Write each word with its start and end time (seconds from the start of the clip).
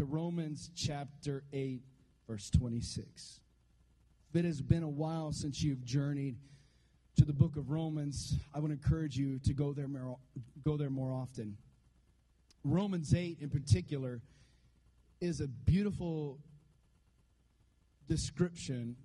to 0.00 0.06
Romans 0.06 0.70
chapter 0.74 1.42
8, 1.52 1.82
verse 2.26 2.48
26. 2.48 3.40
If 4.30 4.36
it 4.36 4.46
has 4.46 4.62
been 4.62 4.82
a 4.82 4.88
while 4.88 5.30
since 5.30 5.62
you've 5.62 5.84
journeyed 5.84 6.36
to 7.18 7.26
the 7.26 7.34
book 7.34 7.56
of 7.58 7.68
Romans, 7.68 8.38
I 8.54 8.60
would 8.60 8.70
encourage 8.70 9.18
you 9.18 9.38
to 9.40 9.52
go 9.52 9.74
there 9.74 9.88
more, 9.88 10.16
go 10.64 10.78
there 10.78 10.88
more 10.88 11.12
often. 11.12 11.58
Romans 12.64 13.12
8, 13.12 13.40
in 13.42 13.50
particular, 13.50 14.22
is 15.20 15.42
a 15.42 15.46
beautiful 15.46 16.38
description. 18.08 18.96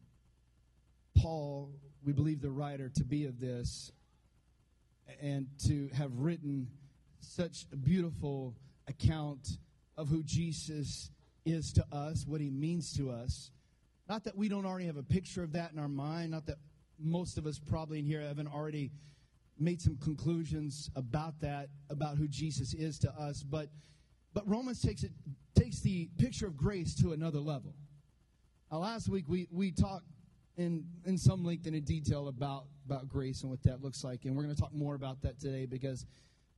Paul, 1.17 1.71
we 2.05 2.13
believe 2.13 2.41
the 2.41 2.51
writer 2.51 2.87
to 2.95 3.03
be 3.03 3.25
of 3.25 3.41
this, 3.41 3.91
and 5.21 5.47
to 5.67 5.89
have 5.93 6.19
written 6.19 6.69
such 7.19 7.65
a 7.73 7.75
beautiful 7.75 8.55
account 8.87 9.57
of 9.97 10.09
who 10.09 10.23
Jesus 10.23 11.09
is 11.45 11.71
to 11.73 11.85
us, 11.91 12.25
what 12.27 12.41
he 12.41 12.49
means 12.49 12.93
to 12.97 13.11
us. 13.11 13.51
Not 14.07 14.23
that 14.25 14.35
we 14.37 14.49
don't 14.49 14.65
already 14.65 14.85
have 14.85 14.97
a 14.97 15.03
picture 15.03 15.43
of 15.43 15.53
that 15.53 15.71
in 15.71 15.79
our 15.79 15.87
mind, 15.87 16.31
not 16.31 16.45
that 16.47 16.57
most 16.99 17.37
of 17.37 17.45
us 17.45 17.59
probably 17.59 17.99
in 17.99 18.05
here 18.05 18.21
haven't 18.21 18.47
already 18.47 18.91
made 19.57 19.81
some 19.81 19.97
conclusions 19.97 20.89
about 20.95 21.39
that, 21.41 21.69
about 21.89 22.17
who 22.17 22.27
Jesus 22.27 22.73
is 22.73 22.99
to 22.99 23.11
us, 23.11 23.43
but 23.43 23.69
but 24.33 24.47
Romans 24.47 24.81
takes 24.81 25.03
it 25.03 25.11
takes 25.55 25.79
the 25.79 26.09
picture 26.17 26.45
of 26.45 26.57
grace 26.57 26.93
to 26.95 27.13
another 27.13 27.39
level. 27.39 27.73
Now, 28.71 28.79
last 28.79 29.07
week 29.07 29.25
we 29.27 29.47
we 29.49 29.71
talked 29.71 30.05
in 30.57 30.85
in 31.05 31.17
some 31.17 31.43
length 31.43 31.65
and 31.67 31.75
in 31.75 31.83
detail 31.83 32.27
about 32.27 32.65
about 32.85 33.07
grace 33.07 33.41
and 33.41 33.49
what 33.49 33.63
that 33.63 33.81
looks 33.81 34.03
like, 34.03 34.25
and 34.25 34.35
we're 34.35 34.45
to 34.45 34.55
talk 34.55 34.73
more 34.73 34.95
about 34.95 35.21
that 35.21 35.39
today 35.39 35.65
because 35.65 36.05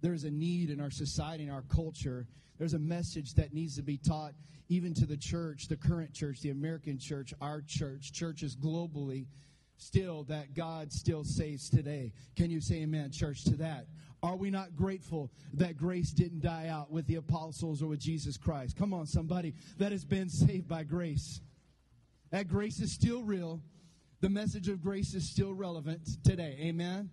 there's 0.01 0.23
a 0.23 0.31
need 0.31 0.69
in 0.69 0.79
our 0.79 0.91
society, 0.91 1.43
in 1.43 1.49
our 1.49 1.63
culture. 1.63 2.27
There's 2.57 2.73
a 2.73 2.79
message 2.79 3.33
that 3.35 3.53
needs 3.53 3.75
to 3.75 3.83
be 3.83 3.97
taught 3.97 4.33
even 4.69 4.93
to 4.95 5.05
the 5.05 5.17
church, 5.17 5.67
the 5.67 5.77
current 5.77 6.13
church, 6.13 6.41
the 6.41 6.49
American 6.49 6.97
church, 6.97 7.33
our 7.39 7.61
church, 7.61 8.11
churches 8.11 8.55
globally, 8.55 9.27
still 9.77 10.23
that 10.23 10.53
God 10.53 10.91
still 10.91 11.23
saves 11.23 11.69
today. 11.69 12.13
Can 12.35 12.49
you 12.49 12.59
say 12.59 12.77
amen, 12.77 13.11
church, 13.11 13.43
to 13.45 13.55
that? 13.57 13.85
Are 14.23 14.35
we 14.35 14.49
not 14.49 14.75
grateful 14.75 15.31
that 15.53 15.77
grace 15.77 16.11
didn't 16.11 16.41
die 16.41 16.67
out 16.67 16.91
with 16.91 17.05
the 17.05 17.15
apostles 17.15 17.83
or 17.83 17.87
with 17.87 17.99
Jesus 17.99 18.35
Christ? 18.37 18.75
Come 18.75 18.93
on, 18.93 19.05
somebody 19.05 19.53
that 19.77 19.91
has 19.91 20.03
been 20.03 20.29
saved 20.29 20.67
by 20.67 20.83
grace. 20.83 21.39
That 22.31 22.47
grace 22.47 22.79
is 22.79 22.91
still 22.91 23.23
real. 23.23 23.61
The 24.19 24.29
message 24.29 24.67
of 24.67 24.81
grace 24.81 25.13
is 25.13 25.29
still 25.29 25.53
relevant 25.53 26.01
today. 26.23 26.57
Amen. 26.61 27.11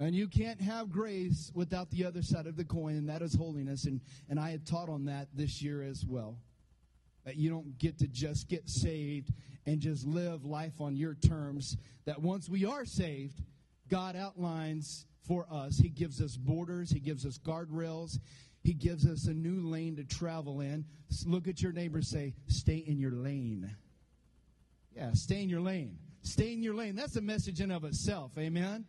And 0.00 0.14
you 0.14 0.28
can't 0.28 0.60
have 0.62 0.90
grace 0.90 1.52
without 1.54 1.90
the 1.90 2.06
other 2.06 2.22
side 2.22 2.46
of 2.46 2.56
the 2.56 2.64
coin, 2.64 2.96
and 2.96 3.08
that 3.10 3.20
is 3.20 3.34
holiness. 3.34 3.84
And, 3.84 4.00
and 4.30 4.40
I 4.40 4.50
had 4.50 4.66
taught 4.66 4.88
on 4.88 5.04
that 5.04 5.28
this 5.34 5.60
year 5.60 5.82
as 5.82 6.06
well. 6.06 6.38
That 7.26 7.36
you 7.36 7.50
don't 7.50 7.78
get 7.78 7.98
to 7.98 8.08
just 8.08 8.48
get 8.48 8.66
saved 8.66 9.30
and 9.66 9.78
just 9.78 10.06
live 10.06 10.46
life 10.46 10.80
on 10.80 10.96
your 10.96 11.14
terms. 11.14 11.76
That 12.06 12.22
once 12.22 12.48
we 12.48 12.64
are 12.64 12.86
saved, 12.86 13.42
God 13.90 14.16
outlines 14.16 15.04
for 15.28 15.46
us. 15.52 15.76
He 15.76 15.90
gives 15.90 16.22
us 16.22 16.34
borders, 16.34 16.90
He 16.90 16.98
gives 16.98 17.26
us 17.26 17.38
guardrails, 17.38 18.18
He 18.62 18.72
gives 18.72 19.06
us 19.06 19.26
a 19.26 19.34
new 19.34 19.68
lane 19.68 19.96
to 19.96 20.04
travel 20.04 20.62
in. 20.62 20.86
Look 21.26 21.46
at 21.46 21.60
your 21.60 21.72
neighbor 21.72 22.00
say, 22.00 22.32
Stay 22.46 22.78
in 22.78 22.98
your 22.98 23.12
lane. 23.12 23.70
Yeah, 24.96 25.10
stay 25.12 25.42
in 25.42 25.50
your 25.50 25.60
lane. 25.60 25.98
Stay 26.22 26.54
in 26.54 26.62
your 26.62 26.74
lane. 26.74 26.96
That's 26.96 27.16
a 27.16 27.20
message 27.20 27.60
in 27.60 27.70
of 27.70 27.84
itself. 27.84 28.32
Amen. 28.38 28.86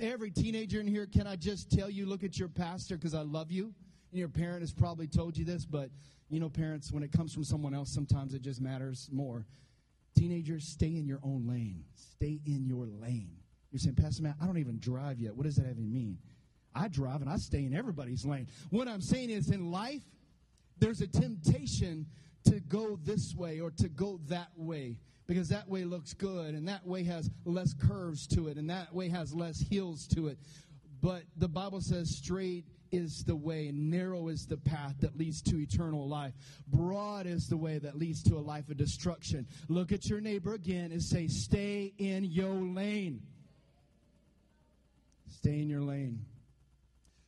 Every 0.00 0.30
teenager 0.30 0.80
in 0.80 0.86
here, 0.86 1.06
can 1.06 1.26
I 1.26 1.36
just 1.36 1.70
tell 1.70 1.90
you, 1.90 2.06
look 2.06 2.24
at 2.24 2.38
your 2.38 2.48
pastor 2.48 2.96
because 2.96 3.14
I 3.14 3.22
love 3.22 3.50
you? 3.50 3.72
And 4.10 4.18
your 4.18 4.28
parent 4.28 4.60
has 4.60 4.72
probably 4.72 5.06
told 5.06 5.36
you 5.36 5.44
this, 5.44 5.64
but 5.64 5.90
you 6.30 6.40
know, 6.40 6.48
parents, 6.48 6.90
when 6.90 7.02
it 7.02 7.12
comes 7.12 7.34
from 7.34 7.44
someone 7.44 7.74
else, 7.74 7.90
sometimes 7.90 8.34
it 8.34 8.42
just 8.42 8.60
matters 8.60 9.08
more. 9.12 9.46
Teenagers, 10.16 10.66
stay 10.66 10.96
in 10.96 11.06
your 11.06 11.20
own 11.22 11.46
lane. 11.46 11.84
Stay 11.94 12.40
in 12.46 12.64
your 12.64 12.86
lane. 12.86 13.36
You're 13.70 13.80
saying, 13.80 13.96
Pastor 13.96 14.22
Matt, 14.22 14.36
I 14.40 14.46
don't 14.46 14.58
even 14.58 14.78
drive 14.78 15.20
yet. 15.20 15.34
What 15.34 15.44
does 15.44 15.56
that 15.56 15.68
even 15.68 15.92
mean? 15.92 16.18
I 16.74 16.88
drive 16.88 17.20
and 17.20 17.30
I 17.30 17.36
stay 17.36 17.64
in 17.64 17.74
everybody's 17.74 18.24
lane. 18.24 18.48
What 18.70 18.88
I'm 18.88 19.00
saying 19.00 19.30
is, 19.30 19.50
in 19.50 19.70
life, 19.70 20.02
there's 20.78 21.00
a 21.00 21.06
temptation 21.06 22.06
to 22.44 22.60
go 22.60 22.98
this 23.04 23.34
way 23.34 23.60
or 23.60 23.70
to 23.72 23.88
go 23.88 24.20
that 24.28 24.48
way 24.56 24.98
because 25.26 25.48
that 25.48 25.68
way 25.68 25.84
looks 25.84 26.12
good 26.12 26.54
and 26.54 26.68
that 26.68 26.86
way 26.86 27.04
has 27.04 27.30
less 27.44 27.72
curves 27.72 28.26
to 28.28 28.48
it 28.48 28.56
and 28.56 28.68
that 28.70 28.94
way 28.94 29.08
has 29.08 29.34
less 29.34 29.60
hills 29.60 30.06
to 30.08 30.28
it. 30.28 30.38
But 31.00 31.22
the 31.36 31.48
Bible 31.48 31.80
says 31.80 32.16
straight 32.16 32.64
is 32.90 33.24
the 33.24 33.36
way, 33.36 33.70
narrow 33.74 34.28
is 34.28 34.46
the 34.46 34.56
path 34.56 34.94
that 35.00 35.18
leads 35.18 35.42
to 35.42 35.58
eternal 35.58 36.08
life. 36.08 36.32
Broad 36.68 37.26
is 37.26 37.48
the 37.48 37.56
way 37.56 37.78
that 37.78 37.98
leads 37.98 38.22
to 38.24 38.36
a 38.36 38.38
life 38.38 38.68
of 38.70 38.76
destruction. 38.76 39.46
Look 39.68 39.92
at 39.92 40.06
your 40.08 40.20
neighbor 40.20 40.54
again 40.54 40.92
and 40.92 41.02
say, 41.02 41.26
Stay 41.26 41.92
in 41.98 42.24
your 42.24 42.54
lane. 42.54 43.20
Stay 45.28 45.60
in 45.60 45.68
your 45.68 45.82
lane. 45.82 46.24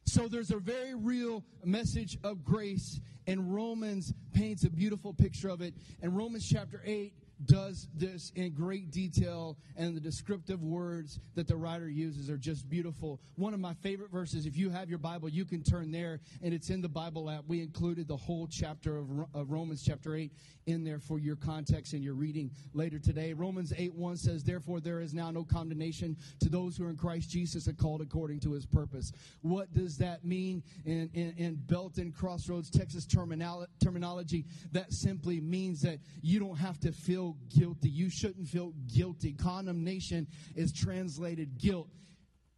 So 0.04 0.28
there's 0.28 0.52
a 0.52 0.58
very 0.58 0.94
real 0.94 1.44
message 1.64 2.16
of 2.22 2.44
grace, 2.44 3.00
and 3.26 3.52
Romans 3.52 4.14
paints 4.32 4.64
a 4.64 4.70
beautiful 4.70 5.12
picture 5.12 5.48
of 5.48 5.60
it. 5.60 5.74
And 6.00 6.16
Romans 6.16 6.48
chapter 6.48 6.80
8 6.84 7.12
does 7.44 7.88
this 7.94 8.32
in 8.34 8.52
great 8.52 8.90
detail, 8.90 9.58
and 9.76 9.94
the 9.94 10.00
descriptive 10.00 10.62
words 10.62 11.20
that 11.34 11.46
the 11.46 11.56
writer 11.56 11.88
uses 11.88 12.30
are 12.30 12.38
just 12.38 12.68
beautiful. 12.68 13.20
One 13.36 13.52
of 13.52 13.60
my 13.60 13.74
favorite 13.74 14.10
verses, 14.10 14.46
if 14.46 14.56
you 14.56 14.70
have 14.70 14.88
your 14.88 14.98
Bible, 14.98 15.28
you 15.28 15.44
can 15.44 15.62
turn 15.62 15.90
there, 15.90 16.20
and 16.42 16.54
it's 16.54 16.70
in 16.70 16.80
the 16.80 16.88
Bible 16.88 17.28
app. 17.28 17.44
We 17.46 17.60
included 17.60 18.08
the 18.08 18.16
whole 18.16 18.46
chapter 18.46 18.96
of, 18.96 19.08
of 19.34 19.50
Romans, 19.50 19.82
chapter 19.84 20.14
8, 20.14 20.32
in 20.66 20.82
there 20.82 20.98
for 20.98 21.18
your 21.18 21.36
context 21.36 21.92
and 21.92 22.02
your 22.02 22.14
reading 22.14 22.50
later 22.72 22.98
today. 22.98 23.32
Romans 23.32 23.72
8 23.76 23.94
1 23.94 24.16
says, 24.16 24.42
Therefore, 24.42 24.80
there 24.80 25.00
is 25.00 25.12
now 25.12 25.30
no 25.30 25.44
condemnation 25.44 26.16
to 26.40 26.48
those 26.48 26.76
who 26.76 26.86
are 26.86 26.90
in 26.90 26.96
Christ 26.96 27.30
Jesus 27.30 27.66
and 27.66 27.76
called 27.76 28.00
according 28.00 28.40
to 28.40 28.52
his 28.52 28.66
purpose. 28.66 29.12
What 29.42 29.72
does 29.74 29.98
that 29.98 30.24
mean 30.24 30.62
in, 30.84 31.10
in, 31.12 31.34
in 31.36 31.54
Belton 31.66 32.12
Crossroads, 32.12 32.70
Texas 32.70 33.06
terminology? 33.06 34.44
That 34.72 34.92
simply 34.92 35.40
means 35.40 35.82
that 35.82 35.98
you 36.22 36.40
don't 36.40 36.56
have 36.56 36.80
to 36.80 36.92
feel 36.92 37.25
feel 37.26 37.36
guilty. 37.58 37.88
You 37.88 38.10
shouldn't 38.10 38.48
feel 38.48 38.72
guilty. 38.94 39.32
Condemnation 39.32 40.26
is 40.54 40.72
translated 40.72 41.58
guilt. 41.58 41.88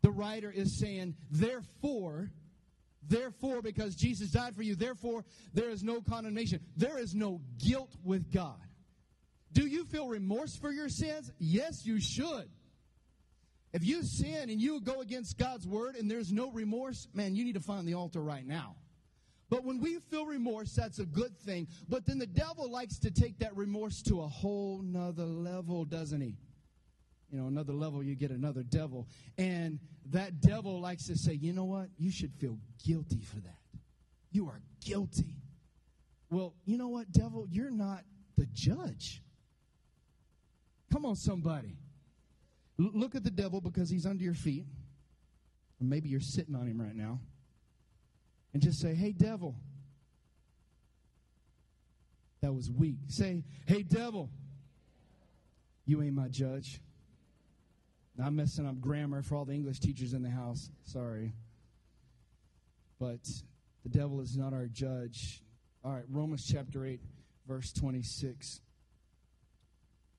The 0.02 0.10
writer 0.10 0.50
is 0.50 0.78
saying, 0.78 1.14
therefore, 1.30 2.30
therefore, 3.06 3.62
because 3.62 3.94
Jesus 3.94 4.30
died 4.30 4.54
for 4.54 4.62
you, 4.62 4.74
therefore, 4.74 5.24
there 5.54 5.70
is 5.70 5.82
no 5.82 6.00
condemnation. 6.00 6.60
There 6.76 6.98
is 6.98 7.14
no 7.14 7.40
guilt 7.58 7.92
with 8.04 8.32
God. 8.32 8.60
Do 9.52 9.66
you 9.66 9.84
feel 9.86 10.08
remorse 10.08 10.56
for 10.56 10.70
your 10.70 10.88
sins? 10.88 11.30
Yes, 11.38 11.84
you 11.84 12.00
should. 12.00 12.48
If 13.72 13.84
you 13.84 14.02
sin 14.02 14.50
and 14.50 14.60
you 14.60 14.80
go 14.80 15.00
against 15.00 15.36
God's 15.36 15.66
word 15.66 15.96
and 15.96 16.10
there's 16.10 16.32
no 16.32 16.50
remorse, 16.50 17.08
man, 17.12 17.34
you 17.34 17.44
need 17.44 17.54
to 17.54 17.60
find 17.60 17.86
the 17.86 17.94
altar 17.94 18.20
right 18.20 18.46
now. 18.46 18.76
But 19.50 19.64
when 19.64 19.80
we 19.80 19.98
feel 20.10 20.26
remorse, 20.26 20.72
that's 20.72 20.98
a 20.98 21.06
good 21.06 21.38
thing. 21.38 21.68
But 21.88 22.04
then 22.04 22.18
the 22.18 22.26
devil 22.26 22.70
likes 22.70 22.98
to 22.98 23.10
take 23.10 23.38
that 23.38 23.56
remorse 23.56 24.02
to 24.02 24.20
a 24.20 24.26
whole 24.26 24.82
nother 24.82 25.24
level, 25.24 25.84
doesn't 25.84 26.20
he? 26.20 26.36
You 27.30 27.40
know, 27.40 27.46
another 27.46 27.72
level, 27.72 28.02
you 28.02 28.14
get 28.14 28.30
another 28.30 28.62
devil. 28.62 29.06
And 29.36 29.78
that 30.10 30.40
devil 30.40 30.80
likes 30.80 31.06
to 31.06 31.16
say, 31.16 31.32
you 31.32 31.52
know 31.52 31.64
what? 31.64 31.88
You 31.98 32.10
should 32.10 32.32
feel 32.34 32.58
guilty 32.86 33.20
for 33.22 33.36
that. 33.36 33.58
You 34.32 34.48
are 34.48 34.60
guilty. 34.84 35.36
Well, 36.30 36.54
you 36.64 36.76
know 36.76 36.88
what, 36.88 37.10
devil? 37.12 37.46
You're 37.50 37.70
not 37.70 38.04
the 38.36 38.46
judge. 38.52 39.22
Come 40.92 41.06
on, 41.06 41.16
somebody. 41.16 41.76
L- 42.78 42.90
look 42.92 43.14
at 43.14 43.24
the 43.24 43.30
devil 43.30 43.60
because 43.60 43.88
he's 43.88 44.04
under 44.04 44.22
your 44.22 44.34
feet. 44.34 44.66
Maybe 45.80 46.08
you're 46.08 46.20
sitting 46.20 46.54
on 46.54 46.66
him 46.66 46.80
right 46.80 46.94
now 46.94 47.20
and 48.52 48.62
just 48.62 48.80
say, 48.80 48.94
Hey, 48.94 49.12
devil. 49.12 49.54
That 52.40 52.52
was 52.52 52.70
weak. 52.70 52.98
Say, 53.08 53.42
Hey, 53.66 53.82
devil. 53.82 54.30
You 55.84 56.02
ain't 56.02 56.14
my 56.14 56.28
judge. 56.28 56.80
Now, 58.16 58.26
I'm 58.26 58.36
messing 58.36 58.66
up 58.66 58.80
grammar 58.80 59.22
for 59.22 59.36
all 59.36 59.44
the 59.44 59.54
English 59.54 59.78
teachers 59.80 60.12
in 60.12 60.22
the 60.22 60.30
house. 60.30 60.70
Sorry. 60.84 61.32
But 62.98 63.20
the 63.84 63.88
devil 63.88 64.20
is 64.20 64.36
not 64.36 64.52
our 64.52 64.66
judge. 64.66 65.40
All 65.84 65.92
right, 65.92 66.04
Romans 66.10 66.44
chapter 66.44 66.84
8, 66.84 67.00
verse 67.46 67.72
26. 67.72 68.60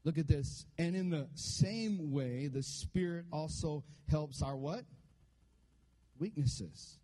Look 0.05 0.17
at 0.17 0.27
this. 0.27 0.65
And 0.77 0.95
in 0.95 1.09
the 1.09 1.27
same 1.35 2.11
way, 2.11 2.47
the 2.47 2.63
Spirit 2.63 3.25
also 3.31 3.83
helps 4.09 4.41
our 4.41 4.55
what? 4.55 4.85
Weaknesses. 6.17 6.98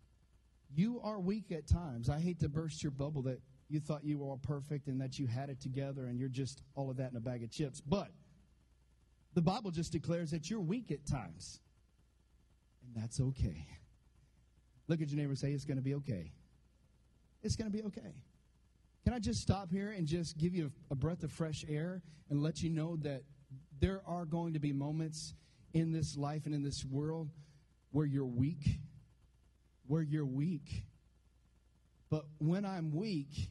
You 0.76 1.00
are 1.02 1.18
weak 1.18 1.52
at 1.52 1.66
times. 1.66 2.10
I 2.10 2.20
hate 2.20 2.38
to 2.40 2.50
burst 2.50 2.82
your 2.82 2.92
bubble 2.92 3.22
that 3.22 3.40
you 3.70 3.80
thought 3.80 4.04
you 4.04 4.18
were 4.18 4.26
all 4.26 4.36
perfect 4.36 4.88
and 4.88 5.00
that 5.00 5.18
you 5.18 5.26
had 5.26 5.48
it 5.48 5.58
together 5.58 6.04
and 6.06 6.18
you're 6.18 6.28
just 6.28 6.60
all 6.74 6.90
of 6.90 6.98
that 6.98 7.10
in 7.10 7.16
a 7.16 7.20
bag 7.20 7.42
of 7.42 7.50
chips. 7.50 7.80
But 7.80 8.10
the 9.32 9.40
Bible 9.40 9.70
just 9.70 9.90
declares 9.90 10.30
that 10.32 10.50
you're 10.50 10.60
weak 10.60 10.92
at 10.92 11.06
times. 11.06 11.60
And 12.84 13.02
that's 13.02 13.20
okay. 13.20 13.66
Look 14.86 15.00
at 15.00 15.08
your 15.08 15.18
neighbor 15.18 15.34
say, 15.34 15.52
It's 15.52 15.64
going 15.64 15.78
to 15.78 15.82
be 15.82 15.94
okay. 15.94 16.30
It's 17.42 17.56
going 17.56 17.72
to 17.72 17.76
be 17.76 17.82
okay. 17.84 18.14
Can 19.04 19.14
I 19.14 19.18
just 19.18 19.40
stop 19.40 19.70
here 19.70 19.92
and 19.92 20.06
just 20.06 20.36
give 20.36 20.54
you 20.54 20.70
a 20.90 20.94
breath 20.94 21.22
of 21.22 21.32
fresh 21.32 21.64
air 21.70 22.02
and 22.28 22.42
let 22.42 22.62
you 22.62 22.68
know 22.68 22.96
that 22.96 23.22
there 23.80 24.02
are 24.06 24.26
going 24.26 24.52
to 24.52 24.58
be 24.58 24.74
moments 24.74 25.32
in 25.72 25.92
this 25.92 26.18
life 26.18 26.44
and 26.44 26.54
in 26.54 26.62
this 26.62 26.84
world 26.84 27.30
where 27.92 28.04
you're 28.04 28.26
weak, 28.26 28.78
where 29.88 30.02
you're 30.02 30.26
weak. 30.26 30.84
But 32.10 32.24
when 32.38 32.64
I'm 32.64 32.94
weak, 32.94 33.48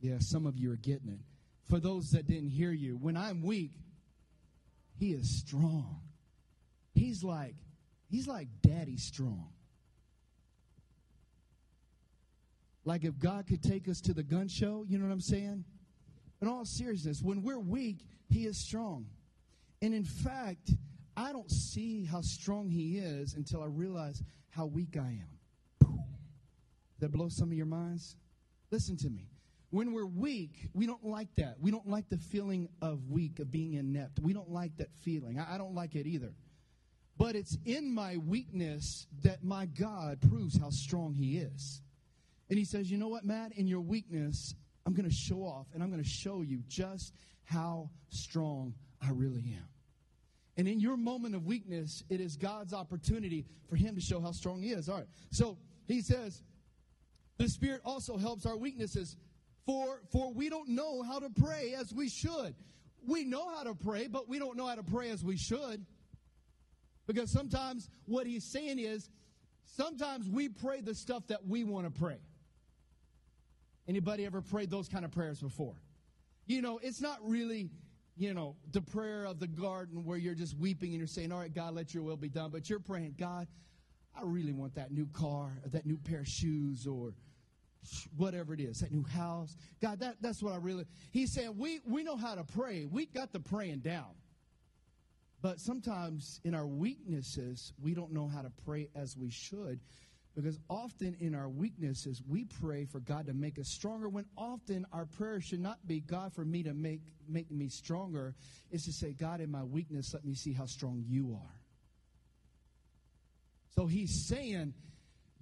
yeah, 0.00 0.16
some 0.20 0.46
of 0.46 0.56
you 0.56 0.72
are 0.72 0.76
getting 0.76 1.08
it. 1.08 1.20
For 1.68 1.78
those 1.78 2.10
that 2.10 2.26
didn't 2.26 2.50
hear 2.50 2.72
you, 2.72 2.96
when 2.96 3.16
I'm 3.16 3.42
weak, 3.42 3.72
he 4.98 5.12
is 5.12 5.38
strong. 5.38 6.00
He's 6.94 7.22
like, 7.22 7.54
he's 8.10 8.26
like 8.26 8.48
daddy 8.62 8.96
strong. 8.96 9.48
Like 12.84 13.04
if 13.04 13.18
God 13.18 13.46
could 13.46 13.62
take 13.62 13.88
us 13.88 14.00
to 14.02 14.14
the 14.14 14.22
gun 14.22 14.48
show, 14.48 14.84
you 14.88 14.98
know 14.98 15.06
what 15.06 15.12
I'm 15.12 15.20
saying? 15.20 15.64
In 16.42 16.48
all 16.48 16.64
seriousness, 16.64 17.20
when 17.22 17.42
we're 17.42 17.58
weak, 17.58 17.98
he 18.28 18.46
is 18.46 18.56
strong. 18.56 19.06
And 19.82 19.94
in 19.94 20.04
fact, 20.04 20.70
I 21.16 21.32
don't 21.32 21.50
see 21.50 22.04
how 22.04 22.22
strong 22.22 22.70
he 22.70 22.98
is 22.98 23.34
until 23.34 23.62
I 23.62 23.66
realize 23.66 24.22
how 24.50 24.66
weak 24.66 24.96
I 24.96 25.20
am. 25.22 25.40
That 27.00 27.12
blows 27.12 27.36
some 27.36 27.50
of 27.50 27.56
your 27.56 27.66
minds? 27.66 28.16
Listen 28.70 28.96
to 28.98 29.10
me. 29.10 29.30
When 29.70 29.92
we're 29.92 30.06
weak, 30.06 30.68
we 30.74 30.86
don't 30.86 31.04
like 31.04 31.34
that. 31.36 31.56
We 31.60 31.70
don't 31.70 31.88
like 31.88 32.08
the 32.08 32.18
feeling 32.18 32.68
of 32.82 33.08
weak, 33.08 33.38
of 33.38 33.50
being 33.50 33.74
inept. 33.74 34.18
We 34.20 34.32
don't 34.32 34.50
like 34.50 34.76
that 34.78 34.92
feeling. 34.96 35.38
I, 35.38 35.54
I 35.54 35.58
don't 35.58 35.74
like 35.74 35.94
it 35.94 36.06
either. 36.06 36.34
But 37.16 37.36
it's 37.36 37.56
in 37.64 37.92
my 37.92 38.16
weakness 38.16 39.06
that 39.22 39.44
my 39.44 39.66
God 39.66 40.20
proves 40.28 40.58
how 40.58 40.70
strong 40.70 41.14
He 41.14 41.38
is. 41.38 41.82
And 42.48 42.58
He 42.58 42.64
says, 42.64 42.90
You 42.90 42.98
know 42.98 43.08
what, 43.08 43.24
Matt? 43.24 43.52
In 43.52 43.66
your 43.66 43.80
weakness, 43.80 44.54
I'm 44.86 44.94
going 44.94 45.08
to 45.08 45.14
show 45.14 45.42
off 45.42 45.66
and 45.72 45.82
I'm 45.82 45.90
going 45.90 46.02
to 46.02 46.08
show 46.08 46.42
you 46.42 46.62
just 46.66 47.14
how 47.44 47.90
strong 48.08 48.74
I 49.00 49.10
really 49.10 49.54
am. 49.56 49.68
And 50.56 50.68
in 50.68 50.80
your 50.80 50.96
moment 50.96 51.34
of 51.34 51.46
weakness, 51.46 52.02
it 52.10 52.20
is 52.20 52.36
God's 52.36 52.74
opportunity 52.74 53.46
for 53.68 53.76
Him 53.76 53.94
to 53.94 54.00
show 54.00 54.20
how 54.20 54.32
strong 54.32 54.62
He 54.62 54.70
is. 54.70 54.88
All 54.88 54.98
right. 54.98 55.06
So 55.30 55.58
He 55.86 56.02
says, 56.02 56.42
The 57.38 57.48
Spirit 57.48 57.80
also 57.84 58.16
helps 58.16 58.46
our 58.46 58.56
weaknesses 58.56 59.16
for, 59.66 60.00
for 60.10 60.32
we 60.32 60.48
don't 60.48 60.70
know 60.70 61.02
how 61.02 61.18
to 61.18 61.30
pray 61.30 61.74
as 61.78 61.92
we 61.92 62.08
should. 62.08 62.54
We 63.06 63.24
know 63.24 63.48
how 63.54 63.62
to 63.64 63.74
pray, 63.74 64.08
but 64.08 64.28
we 64.28 64.38
don't 64.38 64.56
know 64.56 64.66
how 64.66 64.74
to 64.74 64.82
pray 64.82 65.10
as 65.10 65.24
we 65.24 65.36
should. 65.36 65.86
Because 67.06 67.30
sometimes 67.30 67.88
what 68.06 68.26
he's 68.26 68.44
saying 68.44 68.78
is, 68.78 69.08
sometimes 69.64 70.28
we 70.28 70.48
pray 70.48 70.80
the 70.80 70.94
stuff 70.94 71.26
that 71.28 71.46
we 71.46 71.64
want 71.64 71.92
to 71.92 72.00
pray. 72.00 72.18
Anybody 73.88 74.26
ever 74.26 74.40
prayed 74.40 74.70
those 74.70 74.88
kind 74.88 75.04
of 75.04 75.10
prayers 75.10 75.40
before? 75.40 75.74
You 76.46 76.62
know, 76.62 76.78
it's 76.82 77.00
not 77.00 77.18
really, 77.22 77.70
you 78.20 78.34
know, 78.34 78.54
the 78.72 78.82
prayer 78.82 79.24
of 79.24 79.40
the 79.40 79.46
garden 79.46 80.04
where 80.04 80.18
you're 80.18 80.34
just 80.34 80.54
weeping 80.58 80.90
and 80.90 80.98
you're 80.98 81.06
saying, 81.06 81.32
All 81.32 81.38
right, 81.38 81.52
God, 81.52 81.74
let 81.74 81.94
your 81.94 82.02
will 82.02 82.18
be 82.18 82.28
done. 82.28 82.50
But 82.50 82.68
you're 82.68 82.78
praying, 82.78 83.14
God, 83.18 83.48
I 84.14 84.20
really 84.24 84.52
want 84.52 84.74
that 84.74 84.92
new 84.92 85.06
car, 85.06 85.58
or 85.64 85.68
that 85.70 85.86
new 85.86 85.96
pair 85.96 86.20
of 86.20 86.28
shoes, 86.28 86.86
or 86.86 87.14
whatever 88.18 88.52
it 88.52 88.60
is, 88.60 88.80
that 88.80 88.92
new 88.92 89.04
house. 89.04 89.56
God, 89.80 90.00
that, 90.00 90.16
that's 90.20 90.42
what 90.42 90.52
I 90.52 90.58
really. 90.58 90.84
He's 91.12 91.32
saying 91.32 91.56
we, 91.56 91.80
we 91.86 92.02
know 92.02 92.16
how 92.16 92.34
to 92.34 92.44
pray. 92.44 92.84
We 92.84 93.06
got 93.06 93.32
the 93.32 93.40
praying 93.40 93.78
down. 93.78 94.12
But 95.40 95.58
sometimes 95.58 96.42
in 96.44 96.54
our 96.54 96.66
weaknesses, 96.66 97.72
we 97.82 97.94
don't 97.94 98.12
know 98.12 98.28
how 98.28 98.42
to 98.42 98.52
pray 98.66 98.90
as 98.94 99.16
we 99.16 99.30
should. 99.30 99.80
Because 100.36 100.58
often 100.68 101.16
in 101.20 101.34
our 101.34 101.48
weaknesses, 101.48 102.22
we 102.28 102.44
pray 102.44 102.84
for 102.84 103.00
God 103.00 103.26
to 103.26 103.34
make 103.34 103.58
us 103.58 103.68
stronger 103.68 104.08
when 104.08 104.26
often 104.36 104.86
our 104.92 105.04
prayer 105.04 105.40
should 105.40 105.60
not 105.60 105.78
be, 105.86 106.00
God, 106.00 106.32
for 106.32 106.44
me 106.44 106.62
to 106.62 106.72
make, 106.72 107.00
make 107.28 107.50
me 107.50 107.68
stronger. 107.68 108.34
It's 108.70 108.84
to 108.84 108.92
say, 108.92 109.12
God, 109.12 109.40
in 109.40 109.50
my 109.50 109.64
weakness, 109.64 110.14
let 110.14 110.24
me 110.24 110.34
see 110.34 110.52
how 110.52 110.66
strong 110.66 111.04
you 111.08 111.36
are. 111.40 111.60
So 113.74 113.86
he's 113.86 114.28
saying, 114.28 114.74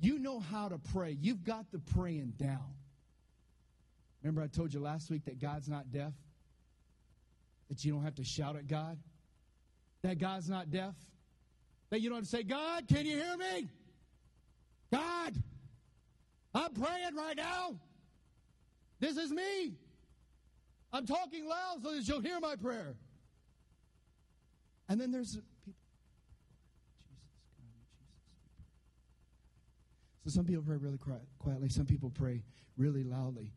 you 0.01 0.19
know 0.19 0.41
how 0.41 0.69
to 0.69 0.79
pray. 0.79 1.17
You've 1.21 1.45
got 1.45 1.71
the 1.71 1.79
praying 1.79 2.35
down. 2.39 2.75
Remember, 4.23 4.43
I 4.43 4.47
told 4.47 4.73
you 4.73 4.81
last 4.81 5.11
week 5.11 5.27
that 5.27 5.39
God's 5.39 5.69
not 5.69 5.91
deaf? 5.93 6.13
That 7.69 7.85
you 7.85 7.93
don't 7.93 8.05
have 8.05 8.15
to 8.17 8.25
shout 8.25 8.57
at 8.57 8.67
God? 8.67 8.99
That 10.03 10.19
God's 10.19 10.49
not 10.49 10.71
deaf? 10.71 10.95
That 11.91 12.01
you 12.01 12.09
don't 12.09 12.19
have 12.19 12.25
to 12.25 12.31
say, 12.31 12.43
God, 12.43 12.89
can 12.89 13.07
you 13.07 13.17
hear 13.17 13.37
me? 13.37 13.69
God, 14.93 15.35
I'm 16.55 16.73
praying 16.73 17.15
right 17.15 17.37
now. 17.37 17.77
This 19.01 19.17
is 19.17 19.31
me. 19.31 19.75
I'm 20.93 21.07
talking 21.07 21.47
loud 21.47 21.83
so 21.83 21.95
that 21.95 22.09
you'll 22.09 22.21
hear 22.21 22.41
my 22.41 22.57
prayer. 22.57 22.95
And 24.89 25.01
then 25.01 25.11
there's 25.13 25.39
people. 25.65 25.81
So 30.25 30.31
some 30.31 30.45
people 30.45 30.63
pray 30.63 30.77
really 30.77 30.99
quietly, 31.39 31.69
some 31.69 31.87
people 31.87 32.11
pray 32.11 32.43
really 32.77 33.05
loudly. 33.05 33.53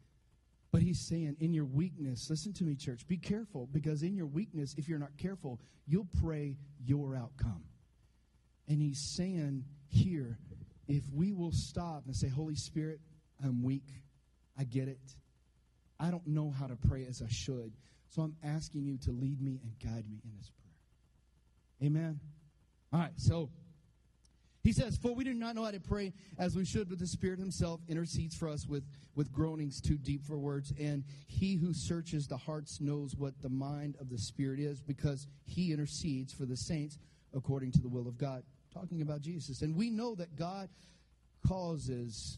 But 0.72 0.82
he's 0.82 1.00
saying, 1.00 1.36
in 1.42 1.54
your 1.54 1.66
weakness, 1.66 2.30
listen 2.30 2.54
to 2.54 2.64
me, 2.64 2.76
church, 2.76 3.06
be 3.08 3.18
careful 3.18 3.68
because 3.74 4.04
in 4.04 4.16
your 4.16 4.26
weakness, 4.26 4.76
if 4.78 4.88
you're 4.88 5.00
not 5.00 5.18
careful, 5.18 5.60
you'll 5.86 6.08
pray 6.22 6.56
your 6.86 7.16
outcome. 7.16 7.64
And 8.70 8.82
he's 8.82 9.00
saying 9.00 9.66
here, 9.90 10.40
if 10.92 11.04
we 11.14 11.32
will 11.32 11.52
stop 11.52 12.04
and 12.06 12.16
say, 12.16 12.28
Holy 12.28 12.56
Spirit, 12.56 13.00
I'm 13.44 13.64
weak, 13.64 13.88
I 14.58 14.66
get 14.66 14.88
it. 14.88 15.16
I 16.00 16.12
don't 16.12 16.28
know 16.28 16.52
how 16.52 16.68
to 16.68 16.76
pray 16.76 17.06
as 17.08 17.22
I 17.22 17.30
should. 17.30 17.72
So 18.10 18.22
I'm 18.22 18.36
asking 18.44 18.84
you 18.84 18.98
to 19.06 19.12
lead 19.12 19.42
me 19.42 19.62
and 19.64 19.72
guide 19.80 20.10
me 20.10 20.20
in 20.24 20.32
this 20.38 20.50
prayer. 20.50 21.88
Amen. 21.88 22.20
All 22.92 23.00
right, 23.00 23.14
so 23.16 23.50
he 24.64 24.74
says, 24.74 24.98
For 24.98 25.14
we 25.14 25.24
do 25.24 25.34
not 25.34 25.56
know 25.56 25.64
how 25.64 25.72
to 25.72 25.80
pray 25.80 26.14
as 26.38 26.56
we 26.56 26.66
should, 26.66 26.90
but 26.90 27.00
the 27.00 27.08
Spirit 27.08 27.40
Himself 27.40 27.80
intercedes 27.88 28.36
for 28.36 28.50
us 28.50 28.68
with, 28.68 28.84
with 29.16 29.32
groanings 29.32 29.82
too 29.82 29.98
deep 29.98 30.24
for 30.24 30.38
words. 30.38 30.74
And 30.80 31.04
He 31.28 31.56
who 31.56 31.74
searches 31.74 32.28
the 32.28 32.38
hearts 32.38 32.82
knows 32.82 33.16
what 33.16 33.42
the 33.42 33.50
mind 33.50 33.96
of 34.00 34.10
the 34.10 34.18
Spirit 34.18 34.60
is, 34.60 34.82
because 34.82 35.28
He 35.46 35.72
intercedes 35.72 36.34
for 36.34 36.46
the 36.46 36.58
saints 36.58 37.00
according 37.34 37.72
to 37.72 37.82
the 37.82 37.90
will 37.90 38.08
of 38.08 38.18
God. 38.18 38.44
Talking 38.74 39.02
about 39.02 39.22
Jesus. 39.22 39.62
And 39.62 39.76
we 39.76 39.90
know 39.90 40.16
that 40.16 40.36
God 40.36 40.70
causes. 41.48 42.38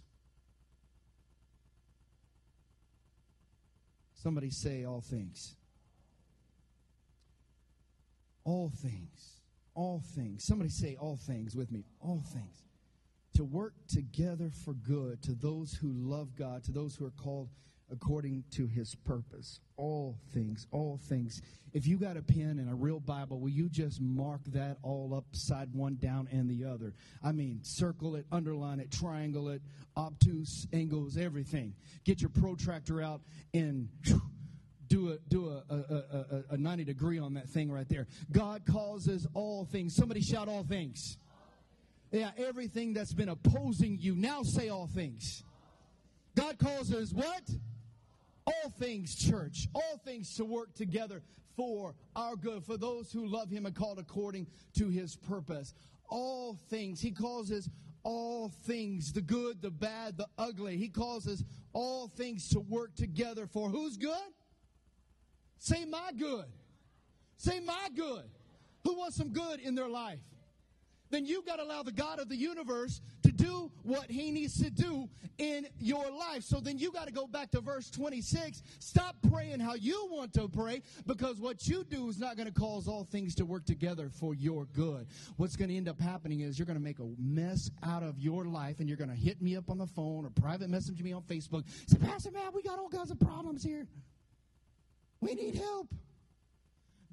Somebody 4.15 4.49
say 4.49 4.85
all 4.85 5.01
things. 5.01 5.55
All 8.45 8.69
things 8.69 9.33
all 9.75 10.03
things. 10.15 10.43
Somebody 10.45 10.69
say 10.69 10.95
all 10.99 11.17
things 11.17 11.55
with 11.55 11.71
me. 11.71 11.85
All 11.99 12.23
things. 12.33 12.63
To 13.35 13.43
work 13.43 13.73
together 13.87 14.51
for 14.63 14.73
good 14.73 15.23
to 15.23 15.33
those 15.33 15.73
who 15.73 15.91
love 15.91 16.35
God, 16.35 16.63
to 16.65 16.71
those 16.71 16.95
who 16.95 17.05
are 17.05 17.11
called 17.11 17.49
according 17.93 18.43
to 18.51 18.67
his 18.67 18.95
purpose. 19.05 19.59
All 19.77 20.17
things, 20.33 20.67
all 20.71 20.99
things. 21.07 21.41
If 21.73 21.87
you 21.87 21.97
got 21.97 22.17
a 22.17 22.21
pen 22.21 22.59
and 22.59 22.69
a 22.69 22.75
real 22.75 22.99
Bible, 22.99 23.39
will 23.39 23.49
you 23.49 23.69
just 23.69 24.01
mark 24.01 24.41
that 24.47 24.77
all 24.83 25.13
upside 25.15 25.73
one 25.73 25.95
down 25.95 26.27
and 26.31 26.49
the 26.49 26.65
other? 26.67 26.93
I 27.23 27.31
mean, 27.31 27.59
circle 27.63 28.15
it, 28.15 28.25
underline 28.31 28.79
it, 28.79 28.91
triangle 28.91 29.49
it, 29.49 29.61
obtuse 29.95 30.67
angles, 30.73 31.17
everything. 31.17 31.73
Get 32.03 32.21
your 32.21 32.29
protractor 32.29 33.01
out 33.01 33.21
and 33.53 33.87
do 34.87 35.11
a 35.11 35.17
do 35.29 35.49
a, 35.49 35.63
a, 35.73 35.75
a, 35.75 36.43
a 36.51 36.57
90 36.57 36.83
degree 36.83 37.19
on 37.19 37.35
that 37.35 37.49
thing 37.49 37.71
right 37.71 37.87
there. 37.89 38.07
God 38.31 38.63
causes 38.65 39.25
all 39.33 39.65
things. 39.65 39.95
Somebody 39.95 40.21
shout 40.21 40.47
all 40.47 40.63
things. 40.63 41.17
Yeah, 42.11 42.29
everything 42.37 42.93
that's 42.93 43.13
been 43.13 43.29
opposing 43.29 43.97
you. 43.99 44.15
Now 44.15 44.43
say 44.43 44.69
all 44.69 44.87
things. 44.87 45.43
God 46.35 46.57
causes 46.59 47.13
what? 47.13 47.43
All 48.45 48.69
things, 48.79 49.15
church. 49.15 49.67
All 49.73 49.97
things 50.03 50.35
to 50.35 50.45
work 50.45 50.73
together 50.75 51.21
for 51.55 51.95
our 52.15 52.35
good, 52.35 52.63
for 52.63 52.77
those 52.77 53.11
who 53.11 53.25
love 53.25 53.49
Him 53.49 53.65
and 53.65 53.75
called 53.75 53.99
according 53.99 54.47
to 54.77 54.89
His 54.89 55.15
purpose. 55.15 55.73
All 56.09 56.55
things. 56.69 56.99
He 56.99 57.11
causes 57.11 57.69
all 58.03 58.49
things 58.65 59.13
the 59.13 59.21
good, 59.21 59.61
the 59.61 59.71
bad, 59.71 60.17
the 60.17 60.27
ugly. 60.37 60.77
He 60.77 60.89
causes 60.89 61.43
all 61.71 62.07
things 62.07 62.49
to 62.49 62.59
work 62.59 62.95
together 62.95 63.47
for 63.47 63.69
who's 63.69 63.97
good? 63.97 64.17
Say 65.57 65.85
my 65.85 66.11
good. 66.17 66.45
Say 67.37 67.61
my 67.61 67.87
good. 67.95 68.25
Who 68.83 68.97
wants 68.97 69.15
some 69.15 69.29
good 69.29 69.59
in 69.59 69.75
their 69.75 69.87
life? 69.87 70.19
Then 71.13 71.25
you 71.25 71.43
got 71.45 71.57
to 71.57 71.63
allow 71.63 71.83
the 71.83 71.91
God 71.91 72.19
of 72.19 72.29
the 72.29 72.35
universe 72.35 73.01
to 73.23 73.31
do 73.31 73.71
what 73.83 74.09
he 74.09 74.31
needs 74.31 74.61
to 74.63 74.69
do 74.69 75.09
in 75.37 75.67
your 75.79 76.09
life. 76.09 76.43
So 76.43 76.59
then 76.59 76.77
you 76.77 76.91
got 76.91 77.07
to 77.07 77.13
go 77.13 77.27
back 77.27 77.51
to 77.51 77.61
verse 77.61 77.89
26. 77.89 78.63
Stop 78.79 79.15
praying 79.29 79.59
how 79.59 79.75
you 79.75 80.07
want 80.11 80.33
to 80.33 80.47
pray 80.47 80.81
because 81.05 81.39
what 81.39 81.67
you 81.67 81.83
do 81.83 82.09
is 82.09 82.19
not 82.19 82.37
going 82.37 82.47
to 82.47 82.53
cause 82.53 82.87
all 82.87 83.03
things 83.03 83.35
to 83.35 83.45
work 83.45 83.65
together 83.65 84.09
for 84.09 84.33
your 84.33 84.65
good. 84.65 85.07
What's 85.37 85.55
going 85.55 85.69
to 85.69 85.75
end 85.75 85.89
up 85.89 85.99
happening 85.99 86.41
is 86.41 86.57
you're 86.57 86.65
going 86.65 86.79
to 86.79 86.83
make 86.83 86.99
a 86.99 87.09
mess 87.19 87.69
out 87.83 88.03
of 88.03 88.19
your 88.19 88.45
life 88.45 88.79
and 88.79 88.87
you're 88.87 88.97
going 88.97 89.09
to 89.09 89.15
hit 89.15 89.41
me 89.41 89.55
up 89.55 89.69
on 89.69 89.77
the 89.77 89.87
phone 89.87 90.25
or 90.25 90.29
private 90.29 90.69
message 90.69 91.01
me 91.03 91.13
on 91.13 91.21
Facebook. 91.23 91.63
Say, 91.87 91.97
Pastor 91.97 92.31
man, 92.31 92.51
we 92.53 92.61
got 92.61 92.79
all 92.79 92.89
kinds 92.89 93.11
of 93.11 93.19
problems 93.19 93.63
here. 93.63 93.87
We 95.21 95.35
need 95.35 95.55
help 95.55 95.93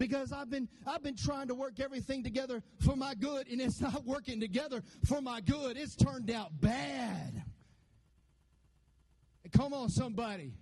because 0.01 0.33
I've 0.33 0.49
been 0.51 0.67
I've 0.87 1.03
been 1.03 1.15
trying 1.15 1.49
to 1.49 1.55
work 1.55 1.79
everything 1.79 2.25
together 2.25 2.63
for 2.81 2.97
my 2.97 3.15
good 3.15 3.47
and 3.49 3.61
it's 3.61 3.81
not 3.81 4.05
working 4.05 4.41
together 4.41 4.83
for 5.05 5.21
my 5.21 5.41
good. 5.43 5.77
It's 5.77 5.95
turned 5.95 6.31
out 6.31 6.59
bad. 6.61 7.45
Come 9.53 9.75
on 9.75 9.91
somebody. 9.91 10.55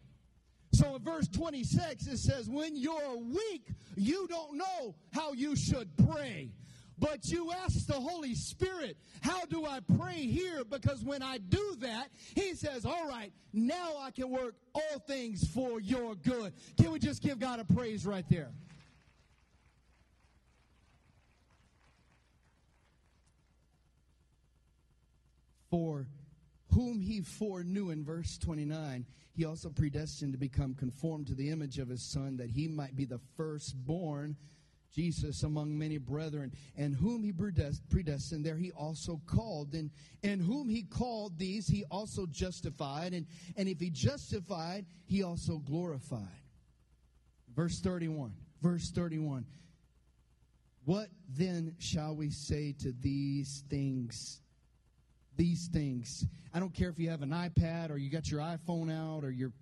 So 0.72 0.96
in 0.96 1.02
verse 1.02 1.28
26 1.28 2.06
it 2.08 2.18
says 2.18 2.50
when 2.50 2.76
you're 2.76 3.16
weak 3.16 3.68
you 3.96 4.26
don't 4.28 4.58
know 4.58 4.96
how 5.12 5.32
you 5.32 5.56
should 5.56 5.88
pray. 6.10 6.50
But 7.00 7.28
you 7.28 7.52
ask 7.52 7.86
the 7.86 7.92
Holy 7.92 8.34
Spirit, 8.34 8.96
how 9.20 9.44
do 9.44 9.64
I 9.64 9.78
pray 9.96 10.14
here? 10.14 10.64
Because 10.64 11.04
when 11.04 11.22
I 11.22 11.38
do 11.38 11.76
that, 11.78 12.08
He 12.34 12.56
says, 12.56 12.84
all 12.84 13.06
right, 13.06 13.32
now 13.52 13.92
I 14.00 14.10
can 14.10 14.30
work 14.30 14.56
all 14.74 14.98
things 15.06 15.46
for 15.46 15.80
your 15.80 16.16
good. 16.16 16.54
Can 16.76 16.90
we 16.90 16.98
just 16.98 17.22
give 17.22 17.38
God 17.38 17.60
a 17.60 17.64
praise 17.64 18.04
right 18.04 18.24
there? 18.28 18.50
For 25.70 26.06
whom 26.72 27.00
he 27.00 27.20
foreknew 27.20 27.90
in 27.90 28.04
verse 28.04 28.38
29, 28.38 29.06
he 29.34 29.44
also 29.44 29.70
predestined 29.70 30.32
to 30.32 30.38
become 30.38 30.74
conformed 30.74 31.28
to 31.28 31.34
the 31.34 31.50
image 31.50 31.78
of 31.78 31.88
his 31.88 32.02
son, 32.02 32.36
that 32.38 32.50
he 32.50 32.68
might 32.68 32.96
be 32.96 33.04
the 33.04 33.20
firstborn, 33.36 34.36
Jesus, 34.92 35.42
among 35.42 35.78
many 35.78 35.98
brethren. 35.98 36.52
And 36.76 36.94
whom 36.94 37.22
he 37.22 37.32
predestined, 37.32 38.44
there 38.44 38.56
he 38.56 38.72
also 38.72 39.20
called. 39.26 39.74
And, 39.74 39.90
and 40.22 40.42
whom 40.42 40.68
he 40.68 40.82
called, 40.82 41.38
these 41.38 41.68
he 41.68 41.84
also 41.90 42.26
justified. 42.26 43.12
And, 43.12 43.26
and 43.56 43.68
if 43.68 43.78
he 43.78 43.90
justified, 43.90 44.86
he 45.06 45.22
also 45.22 45.58
glorified. 45.58 46.22
Verse 47.54 47.80
31. 47.80 48.32
Verse 48.62 48.90
31. 48.90 49.46
What 50.84 51.08
then 51.28 51.76
shall 51.78 52.16
we 52.16 52.30
say 52.30 52.74
to 52.80 52.92
these 52.92 53.62
things? 53.68 54.40
These 55.38 55.68
things. 55.72 56.26
I 56.52 56.60
don't 56.60 56.74
care 56.74 56.90
if 56.90 56.98
you 56.98 57.08
have 57.08 57.22
an 57.22 57.30
iPad 57.30 57.90
or 57.90 57.96
you 57.96 58.10
got 58.10 58.30
your 58.30 58.40
iPhone 58.40 58.92
out 58.92 59.24
or 59.24 59.30
your 59.30 59.52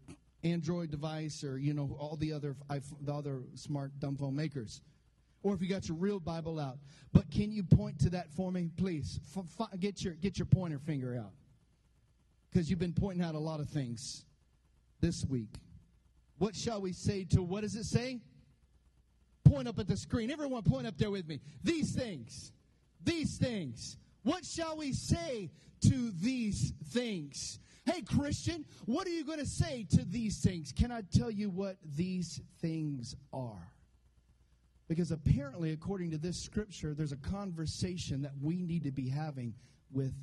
Android 0.42 0.90
device 0.90 1.45
or 1.45 1.59
you 1.59 1.75
know 1.75 1.97
all 2.00 2.16
the 2.16 2.33
other 2.33 2.56
the 3.02 3.12
other 3.12 3.42
smart 3.54 3.92
dumb 4.00 4.16
phone 4.16 4.35
makers, 4.35 4.80
or 5.42 5.54
if 5.54 5.62
you 5.62 5.68
got 5.68 5.87
your 5.87 5.97
real 5.97 6.18
Bible 6.18 6.59
out. 6.59 6.78
But 7.12 7.30
can 7.30 7.52
you 7.52 7.62
point 7.62 8.00
to 8.00 8.11
that 8.11 8.33
for 8.33 8.50
me, 8.50 8.71
please? 8.76 9.21
Get 9.78 10.02
your 10.02 10.14
get 10.14 10.38
your 10.38 10.47
pointer 10.47 10.78
finger 10.78 11.16
out 11.16 11.33
because 12.50 12.71
you've 12.71 12.78
been 12.78 12.95
pointing 12.95 13.23
out 13.23 13.35
a 13.35 13.38
lot 13.38 13.61
of 13.61 13.68
things 13.68 14.25
this 15.00 15.25
week. 15.25 15.54
What 16.38 16.56
shall 16.56 16.80
we 16.80 16.92
say 16.92 17.25
to 17.30 17.42
what 17.42 17.62
does 17.62 17.75
it 17.75 17.85
say? 17.85 18.21
Point 19.45 19.68
up 19.68 19.78
at 19.78 19.87
the 19.87 19.97
screen. 19.97 20.30
Everyone, 20.30 20.62
point 20.62 20.87
up 20.87 20.97
there 20.99 21.11
with 21.11 21.28
me. 21.28 21.40
These 21.62 21.95
things. 21.95 22.52
These 23.04 23.38
things. 23.38 23.97
What 24.23 24.45
shall 24.45 24.76
we 24.76 24.92
say 24.92 25.50
to 25.88 26.10
these 26.20 26.72
things? 26.90 27.58
Hey, 27.84 28.02
Christian, 28.02 28.64
what 28.86 29.06
are 29.06 29.10
you 29.10 29.24
going 29.24 29.38
to 29.38 29.46
say 29.46 29.86
to 29.90 30.04
these 30.04 30.38
things? 30.38 30.72
Can 30.72 30.90
I 30.90 31.02
tell 31.02 31.30
you 31.30 31.50
what 31.50 31.76
these 31.96 32.40
things 32.60 33.14
are? 33.32 33.72
Because 34.88 35.10
apparently, 35.10 35.72
according 35.72 36.10
to 36.12 36.18
this 36.18 36.38
scripture, 36.38 36.94
there's 36.94 37.12
a 37.12 37.16
conversation 37.16 38.22
that 38.22 38.32
we 38.40 38.62
need 38.62 38.84
to 38.84 38.92
be 38.92 39.08
having 39.08 39.54
with 39.92 40.14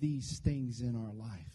these 0.00 0.38
things 0.38 0.80
in 0.80 0.96
our 0.96 1.12
life. 1.12 1.52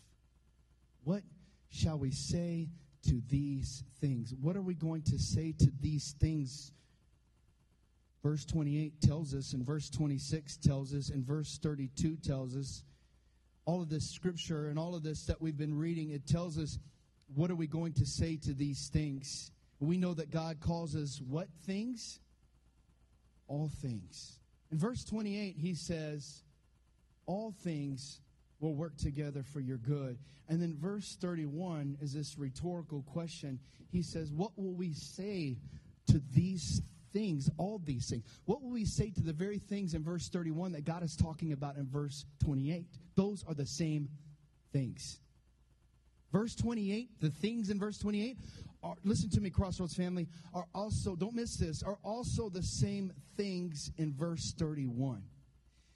What 1.03 1.23
shall 1.69 1.97
we 1.97 2.11
say 2.11 2.69
to 3.07 3.21
these 3.29 3.83
things? 3.99 4.33
What 4.41 4.55
are 4.55 4.61
we 4.61 4.73
going 4.73 5.01
to 5.03 5.19
say 5.19 5.53
to 5.59 5.71
these 5.81 6.15
things 6.19 6.71
Verse 8.23 8.45
28 8.45 9.01
tells 9.01 9.33
us, 9.33 9.51
and 9.51 9.65
verse 9.65 9.89
26 9.89 10.55
tells 10.57 10.93
us, 10.93 11.09
and 11.09 11.25
verse 11.25 11.59
32 11.61 12.15
tells 12.15 12.55
us, 12.55 12.83
all 13.65 13.81
of 13.81 13.89
this 13.89 14.09
scripture 14.09 14.67
and 14.69 14.77
all 14.77 14.95
of 14.95 15.03
this 15.03 15.25
that 15.25 15.41
we've 15.41 15.57
been 15.57 15.77
reading, 15.77 16.11
it 16.11 16.27
tells 16.27 16.57
us 16.57 16.77
what 17.33 17.49
are 17.49 17.55
we 17.55 17.67
going 17.67 17.93
to 17.93 18.05
say 18.05 18.37
to 18.37 18.53
these 18.53 18.89
things. 18.91 19.51
We 19.79 19.97
know 19.97 20.13
that 20.13 20.31
God 20.31 20.59
calls 20.59 20.95
us 20.95 21.21
what 21.27 21.47
things? 21.65 22.19
All 23.47 23.69
things. 23.81 24.39
In 24.71 24.77
verse 24.77 25.03
28, 25.03 25.55
he 25.57 25.75
says, 25.75 26.43
All 27.25 27.53
things 27.63 28.21
will 28.59 28.75
work 28.75 28.97
together 28.97 29.43
for 29.43 29.59
your 29.59 29.77
good. 29.77 30.17
And 30.49 30.61
then 30.61 30.75
verse 30.77 31.17
31 31.19 31.97
is 32.01 32.13
this 32.13 32.37
rhetorical 32.37 33.03
question. 33.03 33.59
He 33.91 34.03
says, 34.03 34.31
What 34.31 34.51
will 34.57 34.73
we 34.73 34.93
say 34.93 35.57
to 36.07 36.21
these 36.33 36.81
things, 37.13 37.49
all 37.57 37.79
these 37.83 38.09
things. 38.09 38.23
What 38.45 38.61
will 38.61 38.71
we 38.71 38.85
say 38.85 39.11
to 39.11 39.21
the 39.21 39.33
very 39.33 39.59
things 39.59 39.93
in 39.93 40.03
verse 40.03 40.27
31 40.29 40.73
that 40.73 40.83
God 40.83 41.03
is 41.03 41.15
talking 41.15 41.53
about 41.53 41.77
in 41.77 41.87
verse 41.87 42.25
28? 42.43 42.85
Those 43.15 43.45
are 43.47 43.53
the 43.53 43.65
same 43.65 44.09
things. 44.71 45.19
Verse 46.31 46.55
28, 46.55 47.21
the 47.21 47.29
things 47.29 47.69
in 47.69 47.79
verse 47.79 47.99
28 47.99 48.37
are, 48.81 48.95
listen 49.03 49.29
to 49.29 49.39
me, 49.39 49.51
Crossroads 49.51 49.93
family, 49.93 50.27
are 50.53 50.65
also, 50.73 51.15
don't 51.15 51.35
miss 51.35 51.57
this, 51.57 51.83
are 51.83 51.99
also 52.03 52.49
the 52.49 52.63
same 52.63 53.13
things 53.37 53.91
in 53.97 54.11
verse 54.11 54.53
31. 54.57 55.21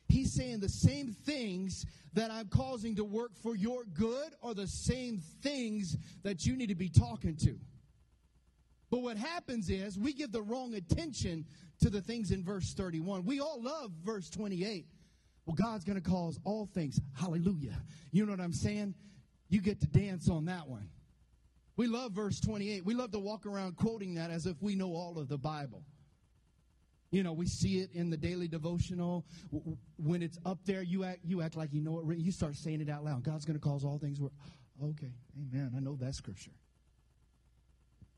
He's 0.10 0.34
saying 0.34 0.60
the 0.60 0.70
same 0.70 1.12
things 1.12 1.86
that 2.14 2.32
I'm 2.32 2.48
causing 2.48 2.96
to 2.96 3.04
work 3.04 3.32
for 3.42 3.56
your 3.56 3.84
good 3.86 4.34
are 4.42 4.54
the 4.54 4.68
same 4.68 5.22
things 5.42 5.98
that 6.24 6.46
you 6.46 6.56
need 6.56 6.70
to 6.70 6.76
be 6.76 6.90
talking 6.90 7.36
to. 7.38 7.58
But 8.90 9.02
what 9.02 9.18
happens 9.18 9.70
is 9.70 10.00
we 10.00 10.14
give 10.14 10.32
the 10.32 10.42
wrong 10.42 10.74
attention 10.76 11.46
to 11.82 11.90
the 11.90 12.02
things 12.02 12.32
in 12.32 12.44
verse 12.44 12.74
31. 12.74 13.26
We 13.26 13.40
all 13.40 13.62
love 13.62 13.92
verse 14.04 14.30
28. 14.30 14.86
Well, 15.46 15.56
God's 15.56 15.84
going 15.84 16.02
to 16.02 16.10
cause 16.10 16.40
all 16.44 16.68
things. 16.74 17.00
Hallelujah. 17.14 17.82
You 18.12 18.26
know 18.26 18.32
what 18.32 18.42
I'm 18.42 18.54
saying? 18.54 18.96
You 19.50 19.62
get 19.62 19.80
to 19.82 19.88
dance 19.88 20.30
on 20.30 20.46
that 20.46 20.68
one. 20.68 20.90
We 21.76 21.88
love 21.88 22.12
verse 22.14 22.40
28. 22.40 22.86
We 22.86 22.96
love 22.96 23.12
to 23.12 23.20
walk 23.20 23.46
around 23.46 23.78
quoting 23.78 24.16
that 24.16 24.32
as 24.32 24.46
if 24.46 24.62
we 24.62 24.76
know 24.76 24.94
all 24.94 25.18
of 25.20 25.28
the 25.28 25.38
Bible. 25.38 25.84
You 27.12 27.24
know, 27.24 27.32
we 27.32 27.46
see 27.46 27.80
it 27.80 27.92
in 27.94 28.10
the 28.10 28.18
daily 28.18 28.48
devotional. 28.48 29.26
When 29.98 30.22
it's 30.22 30.38
up 30.46 30.60
there, 30.66 30.82
you 30.82 31.06
act, 31.06 31.20
you 31.24 31.42
act 31.42 31.56
like 31.56 31.72
you 31.72 31.82
know 31.82 32.00
it. 32.10 32.18
You 32.18 32.32
start 32.32 32.56
saying 32.56 32.82
it 32.82 32.90
out 32.90 33.06
loud. 33.06 33.24
God's 33.24 33.46
going 33.46 33.58
to 33.58 33.64
cause 33.64 33.86
all 33.86 33.98
things. 33.98 34.20
Okay, 34.84 35.14
amen. 35.40 35.74
I 35.76 35.80
know 35.80 35.96
that 36.02 36.16
scripture. 36.16 36.52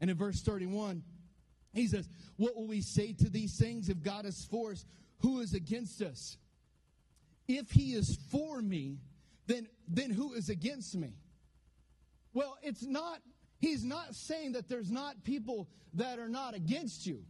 And 0.02 0.10
in 0.10 0.18
verse 0.18 0.42
31, 0.42 1.04
he 1.74 1.88
says, 1.88 2.08
What 2.38 2.56
will 2.56 2.68
we 2.68 2.82
say 2.82 3.14
to 3.14 3.30
these 3.30 3.58
things 3.58 3.90
if 3.90 4.02
God 4.02 4.26
is 4.26 4.48
for 4.50 4.72
us? 4.72 4.86
Who 5.20 5.42
is 5.42 5.54
against 5.54 6.02
us? 6.02 6.38
If 7.48 7.72
he 7.72 7.94
is 7.94 8.18
for 8.32 8.62
me, 8.62 9.00
then, 9.48 9.68
then 9.88 10.12
who 10.12 10.34
is 10.34 10.50
against 10.50 10.96
me? 10.96 11.14
Well, 12.34 12.58
it's 12.62 12.84
not, 12.84 13.20
he's 13.60 13.84
not 13.84 14.16
saying 14.16 14.54
that 14.54 14.70
there's 14.70 14.92
not 14.92 15.24
people 15.24 15.68
that 15.96 16.20
are 16.20 16.30
not 16.30 16.54
against 16.54 17.06
you. 17.06 17.24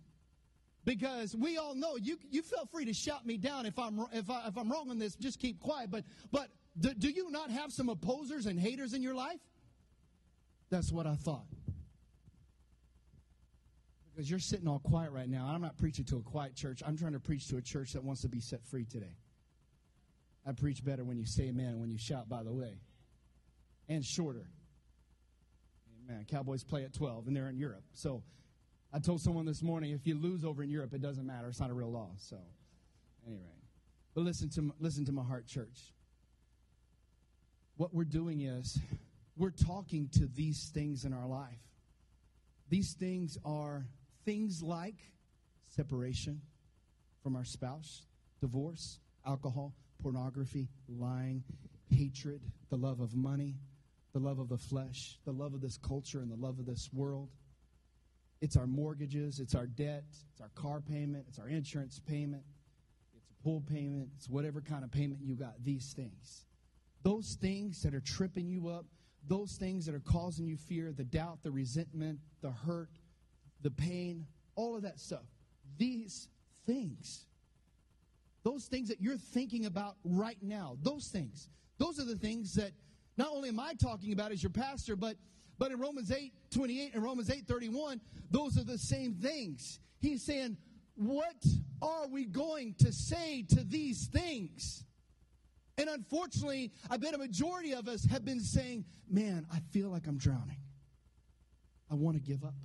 Because 0.86 1.36
we 1.36 1.58
all 1.58 1.76
know 1.76 1.98
you, 1.98 2.18
you 2.30 2.42
feel 2.42 2.66
free 2.72 2.86
to 2.86 2.94
shout 2.94 3.26
me 3.26 3.38
down 3.38 3.66
if 3.66 3.78
I'm, 3.78 4.06
if, 4.12 4.30
I, 4.30 4.48
if 4.48 4.58
I'm 4.58 4.72
wrong 4.72 4.90
on 4.90 4.98
this, 4.98 5.16
just 5.16 5.40
keep 5.40 5.60
quiet. 5.60 5.92
But, 5.92 6.04
but 6.32 6.50
do, 6.80 6.94
do 6.94 7.10
you 7.10 7.30
not 7.32 7.52
have 7.52 7.72
some 7.72 7.90
opposers 7.90 8.46
and 8.46 8.60
haters 8.60 8.94
in 8.94 9.02
your 9.02 9.14
life? 9.14 9.40
That's 10.70 10.92
what 10.92 11.08
I 11.08 11.16
thought 11.16 11.46
because 14.20 14.30
you're 14.30 14.38
sitting 14.38 14.68
all 14.68 14.80
quiet 14.80 15.14
right 15.14 15.30
now. 15.30 15.50
I'm 15.50 15.62
not 15.62 15.78
preaching 15.78 16.04
to 16.04 16.18
a 16.18 16.22
quiet 16.22 16.54
church. 16.54 16.84
I'm 16.86 16.98
trying 16.98 17.14
to 17.14 17.22
preach 17.22 17.48
to 17.48 17.56
a 17.56 17.62
church 17.62 17.94
that 17.94 18.04
wants 18.04 18.24
to 18.24 18.28
be 18.28 18.42
set 18.42 18.62
free 18.66 18.84
today. 18.84 19.16
I 20.46 20.52
preach 20.52 20.84
better 20.84 21.06
when 21.06 21.18
you 21.18 21.26
say 21.26 21.44
amen, 21.44 21.80
when 21.80 21.90
you 21.90 21.98
shout, 21.98 22.28
by 22.28 22.44
the 22.44 22.52
way, 22.52 22.82
and 23.88 24.04
shorter. 24.04 24.50
Amen. 26.04 26.26
Cowboys 26.30 26.66
play 26.66 26.84
at 26.84 26.94
12, 26.94 27.28
and 27.28 27.36
they're 27.36 27.48
in 27.48 27.56
Europe. 27.56 27.86
So 27.94 28.22
I 28.92 29.00
told 29.00 29.22
someone 29.22 29.46
this 29.46 29.62
morning 29.62 29.92
if 29.92 30.06
you 30.06 30.16
lose 30.16 30.44
over 30.44 30.64
in 30.64 30.70
Europe, 30.70 30.94
it 30.94 31.02
doesn't 31.02 31.26
matter. 31.26 31.48
It's 31.48 31.62
not 31.62 31.70
a 31.70 31.74
real 31.74 31.90
law. 31.90 32.10
So, 32.18 32.36
anyway. 33.26 33.46
But 34.16 34.26
listen 34.26 34.50
to, 34.50 34.74
listen 34.82 35.06
to 35.06 35.14
my 35.14 35.24
heart, 35.24 35.48
church. 35.48 35.94
What 37.78 37.94
we're 37.94 38.04
doing 38.04 38.42
is 38.42 38.78
we're 39.38 39.52
talking 39.52 40.10
to 40.16 40.28
these 40.28 40.72
things 40.74 41.06
in 41.06 41.14
our 41.14 41.26
life. 41.26 41.62
These 42.68 42.96
things 43.00 43.38
are 43.46 43.86
things 44.30 44.62
like 44.62 44.94
separation 45.76 46.40
from 47.24 47.36
our 47.36 47.44
spouse, 47.44 48.06
divorce, 48.40 49.00
alcohol, 49.26 49.74
pornography, 50.04 50.70
lying, 50.88 51.44
hatred, 51.90 52.40
the 52.70 52.76
love 52.76 53.00
of 53.00 53.16
money, 53.16 53.56
the 54.14 54.20
love 54.20 54.38
of 54.38 54.48
the 54.48 54.58
flesh, 54.58 55.18
the 55.26 55.32
love 55.32 55.56
of 55.56 55.62
this 55.62 55.78
culture, 55.78 56.20
and 56.20 56.30
the 56.30 56.36
love 56.36 56.60
of 56.60 56.68
this 56.68 56.92
world. 56.94 57.30
It's 58.40 58.56
our 58.56 58.68
mortgages, 58.68 59.40
it's 59.40 59.56
our 59.56 59.66
debt, 59.66 60.04
it's 60.32 60.42
our 60.42 60.52
car 60.54 60.80
payment, 60.80 61.26
it's 61.28 61.40
our 61.40 61.50
insurance 61.50 62.00
payment, 62.00 62.44
it's 63.18 63.32
a 63.32 63.44
pool 63.44 63.64
payment, 63.68 64.10
it's 64.16 64.30
whatever 64.30 64.62
kind 64.62 64.84
of 64.84 64.92
payment 64.92 65.22
you 65.24 65.34
got, 65.34 65.56
these 65.64 65.92
things. 65.96 66.46
Those 67.02 67.36
things 67.42 67.82
that 67.82 67.96
are 67.96 68.00
tripping 68.02 68.48
you 68.48 68.68
up, 68.68 68.86
those 69.28 69.54
things 69.54 69.88
that 69.88 69.96
are 69.96 70.04
causing 70.06 70.46
you 70.46 70.56
fear, 70.56 70.94
the 70.96 71.04
doubt, 71.04 71.40
the 71.42 71.50
resentment, 71.50 72.20
the 72.44 72.52
hurt, 72.52 72.92
the 73.62 73.72
pain, 73.72 74.26
all 74.56 74.76
of 74.76 74.84
that 74.84 75.00
stuff. 75.00 75.26
These 75.78 76.28
things. 76.66 77.26
Those 78.44 78.66
things 78.66 78.90
that 78.90 79.02
you're 79.02 79.18
thinking 79.18 79.66
about 79.66 79.96
right 80.04 80.38
now, 80.42 80.78
those 80.82 81.08
things. 81.08 81.50
Those 81.78 82.00
are 82.00 82.06
the 82.06 82.16
things 82.16 82.54
that 82.56 82.72
not 83.18 83.30
only 83.32 83.50
am 83.50 83.60
I 83.60 83.74
talking 83.74 84.14
about 84.14 84.32
as 84.32 84.42
your 84.42 84.52
pastor, 84.52 84.96
but 84.96 85.18
but 85.60 85.72
in 85.72 85.80
Romans 85.80 86.10
8, 86.10 86.32
28 86.52 86.94
and 86.94 87.04
Romans 87.04 87.30
8, 87.30 87.46
31, 87.46 88.00
those 88.32 88.58
are 88.58 88.64
the 88.64 88.78
same 88.78 89.14
things. 89.14 89.80
He's 90.00 90.24
saying, 90.24 90.56
What 90.96 91.46
are 91.82 92.08
we 92.08 92.26
going 92.26 92.76
to 92.80 92.94
say 92.94 93.44
to 93.50 93.64
these 93.66 94.08
things? 94.08 94.86
And 95.78 95.90
unfortunately, 95.90 96.72
I 96.90 96.98
bet 96.98 97.14
a 97.14 97.18
majority 97.18 97.74
of 97.74 97.90
us 97.90 98.06
have 98.06 98.24
been 98.24 98.40
saying, 98.40 98.86
Man, 99.10 99.46
I 99.54 99.60
feel 99.72 99.90
like 99.90 100.08
I'm 100.08 100.18
drowning. 100.18 100.60
I 101.92 101.96
want 101.96 102.16
to 102.16 102.24
give 102.24 102.46
up. 102.46 102.56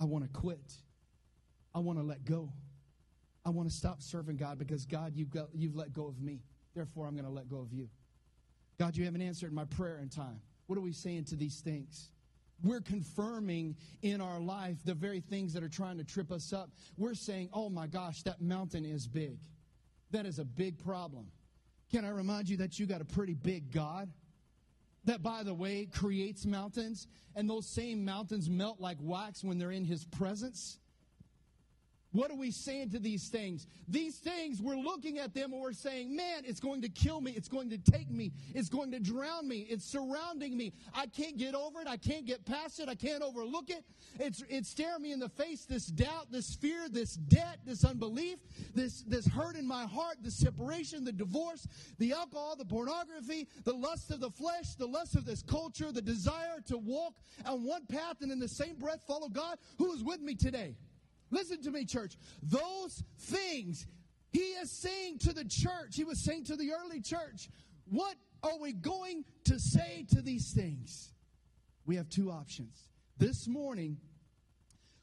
I 0.00 0.04
want 0.04 0.24
to 0.24 0.30
quit. 0.30 0.72
I 1.74 1.78
want 1.78 1.98
to 1.98 2.04
let 2.04 2.24
go. 2.24 2.50
I 3.44 3.50
want 3.50 3.68
to 3.68 3.74
stop 3.74 4.02
serving 4.02 4.36
God 4.36 4.58
because 4.58 4.86
God, 4.86 5.12
you've, 5.14 5.30
got, 5.30 5.48
you've 5.54 5.76
let 5.76 5.92
go 5.92 6.06
of 6.06 6.20
me. 6.20 6.40
Therefore, 6.74 7.06
I'm 7.06 7.14
going 7.14 7.24
to 7.24 7.30
let 7.30 7.48
go 7.48 7.58
of 7.58 7.72
you. 7.72 7.88
God, 8.78 8.96
you 8.96 9.04
haven't 9.04 9.22
answered 9.22 9.52
my 9.52 9.64
prayer 9.64 9.98
in 9.98 10.08
time. 10.08 10.40
What 10.66 10.76
are 10.76 10.82
we 10.82 10.92
saying 10.92 11.24
to 11.26 11.36
these 11.36 11.60
things? 11.60 12.10
We're 12.62 12.80
confirming 12.80 13.76
in 14.02 14.20
our 14.20 14.40
life 14.40 14.78
the 14.84 14.94
very 14.94 15.20
things 15.20 15.52
that 15.52 15.62
are 15.62 15.68
trying 15.68 15.98
to 15.98 16.04
trip 16.04 16.32
us 16.32 16.52
up. 16.52 16.70
We're 16.96 17.14
saying, 17.14 17.50
oh 17.52 17.68
my 17.68 17.86
gosh, 17.86 18.22
that 18.22 18.40
mountain 18.40 18.84
is 18.84 19.06
big. 19.06 19.38
That 20.10 20.26
is 20.26 20.38
a 20.38 20.44
big 20.44 20.78
problem. 20.82 21.26
Can 21.90 22.04
I 22.04 22.08
remind 22.08 22.48
you 22.48 22.56
that 22.58 22.78
you 22.78 22.86
got 22.86 23.00
a 23.00 23.04
pretty 23.04 23.34
big 23.34 23.72
God? 23.72 24.10
That, 25.06 25.22
by 25.22 25.42
the 25.42 25.54
way, 25.54 25.86
creates 25.86 26.44
mountains, 26.44 27.06
and 27.34 27.48
those 27.48 27.66
same 27.66 28.04
mountains 28.04 28.50
melt 28.50 28.80
like 28.80 28.98
wax 29.00 29.42
when 29.42 29.58
they're 29.58 29.70
in 29.70 29.84
His 29.84 30.04
presence. 30.04 30.78
What 32.16 32.30
are 32.30 32.36
we 32.36 32.50
saying 32.50 32.90
to 32.90 32.98
these 32.98 33.28
things? 33.28 33.66
These 33.88 34.16
things, 34.16 34.62
we're 34.62 34.78
looking 34.78 35.18
at 35.18 35.34
them 35.34 35.52
and 35.52 35.60
we're 35.60 35.74
saying, 35.74 36.16
man, 36.16 36.44
it's 36.46 36.60
going 36.60 36.80
to 36.80 36.88
kill 36.88 37.20
me. 37.20 37.32
It's 37.32 37.46
going 37.46 37.68
to 37.68 37.76
take 37.76 38.10
me. 38.10 38.32
It's 38.54 38.70
going 38.70 38.90
to 38.92 38.98
drown 38.98 39.46
me. 39.46 39.66
It's 39.68 39.84
surrounding 39.84 40.56
me. 40.56 40.72
I 40.94 41.08
can't 41.08 41.36
get 41.36 41.54
over 41.54 41.82
it. 41.82 41.86
I 41.86 41.98
can't 41.98 42.24
get 42.24 42.46
past 42.46 42.80
it. 42.80 42.88
I 42.88 42.94
can't 42.94 43.22
overlook 43.22 43.68
it. 43.68 43.84
It's, 44.18 44.42
it's 44.48 44.70
staring 44.70 45.02
me 45.02 45.12
in 45.12 45.20
the 45.20 45.28
face. 45.28 45.66
This 45.66 45.88
doubt, 45.88 46.32
this 46.32 46.54
fear, 46.54 46.88
this 46.88 47.16
debt, 47.16 47.58
this 47.66 47.84
unbelief, 47.84 48.38
this, 48.74 49.02
this 49.02 49.26
hurt 49.26 49.54
in 49.54 49.66
my 49.66 49.84
heart, 49.84 50.16
the 50.22 50.30
separation, 50.30 51.04
the 51.04 51.12
divorce, 51.12 51.68
the 51.98 52.14
alcohol, 52.14 52.56
the 52.56 52.64
pornography, 52.64 53.46
the 53.64 53.74
lust 53.74 54.10
of 54.10 54.20
the 54.20 54.30
flesh, 54.30 54.74
the 54.76 54.86
lust 54.86 55.16
of 55.16 55.26
this 55.26 55.42
culture, 55.42 55.92
the 55.92 56.00
desire 56.00 56.62
to 56.68 56.78
walk 56.78 57.12
on 57.44 57.62
one 57.62 57.84
path 57.84 58.22
and 58.22 58.32
in 58.32 58.38
the 58.38 58.48
same 58.48 58.76
breath 58.76 59.02
follow 59.06 59.28
God. 59.28 59.58
Who 59.76 59.92
is 59.92 60.02
with 60.02 60.22
me 60.22 60.34
today? 60.34 60.76
Listen 61.30 61.62
to 61.62 61.70
me, 61.70 61.84
church. 61.84 62.16
Those 62.42 63.02
things 63.18 63.86
he 64.32 64.40
is 64.40 64.70
saying 64.70 65.18
to 65.20 65.32
the 65.32 65.44
church, 65.44 65.96
he 65.96 66.04
was 66.04 66.22
saying 66.22 66.44
to 66.44 66.56
the 66.56 66.72
early 66.72 67.00
church, 67.00 67.48
what 67.90 68.16
are 68.42 68.58
we 68.58 68.72
going 68.72 69.24
to 69.44 69.58
say 69.58 70.04
to 70.10 70.20
these 70.20 70.52
things? 70.52 71.12
We 71.86 71.96
have 71.96 72.08
two 72.08 72.30
options. 72.30 72.88
This 73.16 73.48
morning, 73.48 73.96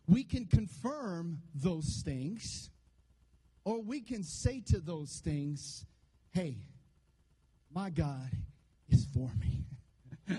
we 0.08 0.24
can 0.24 0.46
confirm 0.46 1.42
those 1.56 2.04
things, 2.06 2.70
or 3.66 3.82
we 3.82 4.02
can 4.02 4.24
say 4.24 4.62
to 4.68 4.80
those 4.80 5.22
things, 5.24 5.86
hey, 6.32 6.58
my 7.74 7.90
God 7.90 8.30
is 8.90 9.08
for 9.14 9.32
me. 9.40 9.66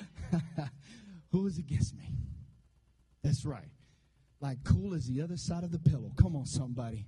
Who 1.32 1.46
is 1.46 1.58
against 1.58 1.96
me? 1.96 2.12
That's 3.22 3.44
right 3.44 3.74
like 4.44 4.62
cool 4.62 4.92
as 4.92 5.06
the 5.06 5.22
other 5.22 5.38
side 5.38 5.64
of 5.64 5.73
the 5.73 5.78
pillow. 5.78 6.12
Come 6.16 6.36
on, 6.36 6.45
somebody. 6.45 7.06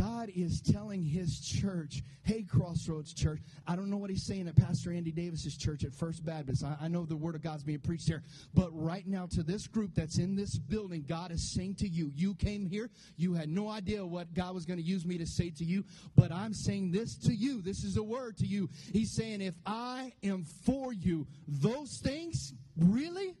God 0.00 0.32
is 0.34 0.60
telling 0.60 1.04
his 1.04 1.38
church, 1.40 2.02
hey, 2.24 2.42
Crossroads 2.42 3.14
Church, 3.14 3.38
I 3.68 3.76
don't 3.76 3.88
know 3.88 3.98
what 3.98 4.10
he's 4.10 4.24
saying 4.24 4.48
at 4.48 4.56
Pastor 4.56 4.92
Andy 4.92 5.12
Davis's 5.12 5.56
church 5.56 5.84
at 5.84 5.92
First 5.92 6.24
Baptist. 6.24 6.64
I, 6.64 6.74
I, 6.80 6.88
know 6.88 7.04
the 7.04 7.16
word 7.16 7.36
of 7.36 7.42
God's 7.42 7.62
being 7.62 7.78
preached 7.78 8.08
here. 8.08 8.24
But 8.52 8.70
right 8.72 9.06
now, 9.06 9.26
to 9.26 9.44
this 9.44 9.68
group 9.68 9.94
that's 9.94 10.18
in 10.18 10.34
this 10.34 10.58
building, 10.58 11.04
God 11.06 11.30
is 11.30 11.52
saying 11.52 11.76
to 11.76 11.88
you, 11.88 12.10
you 12.16 12.34
came 12.34 12.66
here, 12.66 12.90
you 13.16 13.34
had 13.34 13.48
no 13.48 13.68
idea 13.68 14.04
what 14.04 14.34
God 14.34 14.54
was 14.54 14.64
going 14.64 14.78
to 14.78 14.84
use 14.84 15.06
me 15.06 15.18
to 15.18 15.26
say 15.26 15.50
to 15.50 15.64
you, 15.64 15.84
but 16.16 16.32
I'm 16.32 16.54
saying 16.54 16.90
this 16.90 17.14
to 17.18 17.32
you. 17.32 17.62
This 17.62 17.84
is 17.84 17.96
a 17.96 18.02
word 18.02 18.38
to 18.38 18.46
you. 18.46 18.70
He's 18.92 19.12
saying, 19.12 19.40
if 19.40 19.54
I 19.66 20.14
am 20.24 20.46
for 20.64 20.92
you, 20.92 21.28
those 21.46 21.98
things, 21.98 22.54
really? 22.76 23.36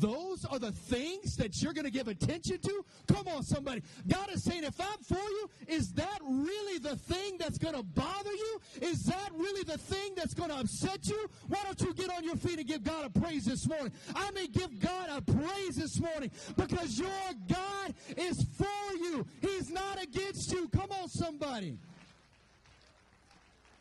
Those 0.00 0.46
are 0.46 0.58
the 0.58 0.72
things 0.72 1.36
that 1.36 1.60
you're 1.60 1.74
going 1.74 1.84
to 1.84 1.90
give 1.90 2.08
attention 2.08 2.58
to? 2.58 2.84
Come 3.08 3.28
on, 3.28 3.42
somebody. 3.42 3.82
God 4.08 4.30
is 4.32 4.42
saying, 4.42 4.64
if 4.64 4.80
I'm 4.80 4.98
for 5.06 5.16
you, 5.16 5.50
is 5.68 5.92
that 5.92 6.18
really 6.22 6.78
the 6.78 6.96
thing 6.96 7.36
that's 7.38 7.58
going 7.58 7.74
to 7.74 7.82
bother 7.82 8.32
you? 8.32 8.60
Is 8.80 9.02
that 9.04 9.30
really 9.36 9.64
the 9.64 9.76
thing 9.76 10.14
that's 10.16 10.32
going 10.32 10.48
to 10.48 10.56
upset 10.56 11.06
you? 11.08 11.28
Why 11.48 11.58
don't 11.64 11.80
you 11.82 11.92
get 11.92 12.10
on 12.10 12.24
your 12.24 12.36
feet 12.36 12.58
and 12.58 12.66
give 12.66 12.84
God 12.84 13.04
a 13.04 13.20
praise 13.20 13.44
this 13.44 13.68
morning? 13.68 13.92
I 14.14 14.30
may 14.30 14.46
give 14.46 14.80
God 14.80 15.10
a 15.10 15.20
praise 15.20 15.76
this 15.76 16.00
morning 16.00 16.30
because 16.56 16.98
your 16.98 17.10
God 17.48 17.94
is 18.16 18.42
for 18.56 18.96
you. 18.96 19.26
He's 19.42 19.68
not 19.70 20.02
against 20.02 20.52
you. 20.52 20.68
Come 20.68 20.90
on, 21.02 21.08
somebody. 21.08 21.76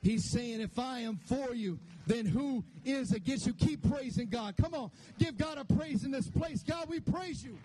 He's 0.04 0.30
saying, 0.30 0.62
if 0.62 0.78
I 0.78 1.00
am 1.02 1.20
for 1.26 1.54
you, 1.54 1.80
then 2.12 2.26
who 2.26 2.64
is 2.84 3.14
against 3.14 3.48
you? 3.48 3.54
Keep 3.54 3.90
praising 3.90 4.28
God. 4.28 4.56
Come 4.58 4.74
on, 4.74 4.92
give 5.18 5.38
God 5.38 5.58
a 5.58 5.66
praise 5.66 6.04
in 6.04 6.12
this 6.12 6.28
place. 6.28 6.64
God, 6.64 6.90
we 6.90 7.00
praise 7.00 7.44
you. 7.44 7.58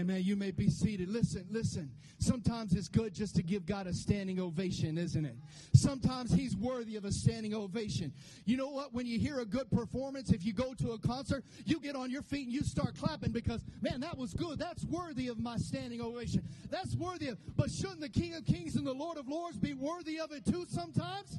Amen. 0.00 0.22
You 0.24 0.34
may 0.34 0.50
be 0.50 0.70
seated. 0.70 1.10
Listen, 1.10 1.46
listen. 1.50 1.90
Sometimes 2.18 2.72
it's 2.72 2.88
good 2.88 3.12
just 3.12 3.36
to 3.36 3.42
give 3.42 3.66
God 3.66 3.86
a 3.86 3.92
standing 3.92 4.40
ovation, 4.40 4.96
isn't 4.96 5.26
it? 5.26 5.36
Sometimes 5.74 6.32
He's 6.32 6.56
worthy 6.56 6.96
of 6.96 7.04
a 7.04 7.12
standing 7.12 7.54
ovation. 7.54 8.10
You 8.46 8.56
know 8.56 8.70
what? 8.70 8.94
When 8.94 9.04
you 9.04 9.18
hear 9.18 9.40
a 9.40 9.44
good 9.44 9.70
performance, 9.70 10.30
if 10.30 10.42
you 10.42 10.54
go 10.54 10.72
to 10.72 10.92
a 10.92 10.98
concert, 10.98 11.44
you 11.66 11.80
get 11.80 11.96
on 11.96 12.10
your 12.10 12.22
feet 12.22 12.46
and 12.46 12.52
you 12.52 12.62
start 12.62 12.96
clapping 12.98 13.30
because, 13.30 13.62
man, 13.82 14.00
that 14.00 14.16
was 14.16 14.32
good. 14.32 14.58
That's 14.58 14.84
worthy 14.84 15.28
of 15.28 15.38
my 15.38 15.58
standing 15.58 16.00
ovation. 16.00 16.42
That's 16.70 16.94
worthy 16.96 17.28
of, 17.28 17.38
but 17.54 17.70
shouldn't 17.70 18.00
the 18.00 18.08
King 18.08 18.34
of 18.34 18.46
Kings 18.46 18.76
and 18.76 18.86
the 18.86 18.94
Lord 18.94 19.18
of 19.18 19.28
Lords 19.28 19.58
be 19.58 19.74
worthy 19.74 20.18
of 20.18 20.32
it 20.32 20.46
too 20.46 20.64
sometimes? 20.66 21.38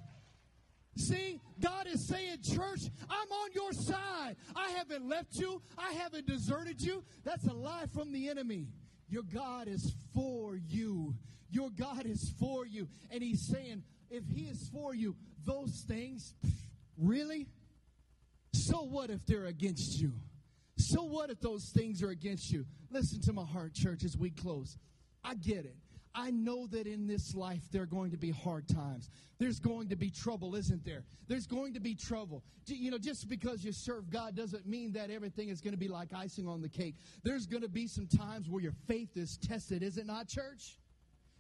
See, 1.02 1.40
God 1.60 1.88
is 1.88 2.08
saying, 2.08 2.38
church, 2.44 2.82
I'm 3.10 3.32
on 3.32 3.50
your 3.54 3.74
side. 3.74 4.36
I 4.56 4.70
haven't 4.70 5.08
left 5.08 5.36
you. 5.36 5.62
I 5.78 5.94
haven't 5.94 6.28
deserted 6.28 6.82
you. 6.82 7.04
That's 7.24 7.46
a 7.48 7.54
lie 7.54 7.86
from 7.94 8.12
the 8.12 8.30
enemy. 8.30 8.68
Your 9.10 9.24
God 9.24 9.68
is 9.68 9.94
for 10.14 10.56
you. 10.56 11.16
Your 11.50 11.70
God 11.70 12.06
is 12.06 12.34
for 12.40 12.66
you. 12.66 12.88
And 13.10 13.22
he's 13.24 13.48
saying, 13.48 13.84
if 14.10 14.24
he 14.34 14.44
is 14.44 14.70
for 14.72 14.94
you, 14.94 15.16
those 15.46 15.84
things, 15.88 16.34
really? 16.98 17.48
So 18.54 18.84
what 18.84 19.10
if 19.10 19.26
they're 19.26 19.48
against 19.48 20.00
you? 20.00 20.14
So 20.78 21.04
what 21.04 21.30
if 21.30 21.40
those 21.40 21.66
things 21.76 22.02
are 22.04 22.10
against 22.10 22.52
you? 22.52 22.66
Listen 22.90 23.22
to 23.22 23.34
my 23.34 23.46
heart, 23.46 23.74
church, 23.74 24.04
as 24.04 24.18
we 24.18 24.30
close. 24.30 24.78
I 25.24 25.36
get 25.36 25.66
it. 25.66 25.76
I 26.14 26.32
know 26.32 26.68
that 26.68 26.88
in 26.88 27.08
this 27.08 27.36
life 27.36 27.62
there 27.72 27.84
are 27.84 27.88
going 27.88 28.12
to 28.12 28.18
be 28.18 28.32
hard 28.32 28.68
times. 28.68 29.10
There's 29.40 29.60
going 29.60 29.90
to 29.90 29.96
be 29.96 30.10
trouble, 30.10 30.56
isn't 30.56 30.84
there? 30.86 31.04
There's 31.28 31.48
going 31.48 31.74
to 31.74 31.80
be 31.80 31.96
trouble. 31.96 32.44
You 32.68 32.92
know, 32.92 32.98
just 32.98 33.30
because 33.30 33.64
you 33.64 33.72
serve 33.72 34.10
God 34.10 34.36
doesn't 34.36 34.68
mean 34.68 34.92
that 34.94 35.10
everything 35.10 35.50
is 35.50 35.62
going 35.62 35.74
to 35.74 35.80
be 35.80 35.88
like 35.88 36.14
icing 36.14 36.48
on 36.48 36.62
the 36.62 36.70
cake. 36.70 36.96
There's 37.24 37.46
going 37.46 37.64
to 37.64 37.70
be 37.70 37.88
some 37.88 38.08
times 38.08 38.50
where 38.50 38.62
your 38.62 38.76
faith 38.88 39.16
is 39.16 39.38
tested, 39.38 39.84
is 39.84 39.98
it 39.98 40.06
not, 40.06 40.28
church? 40.28 40.78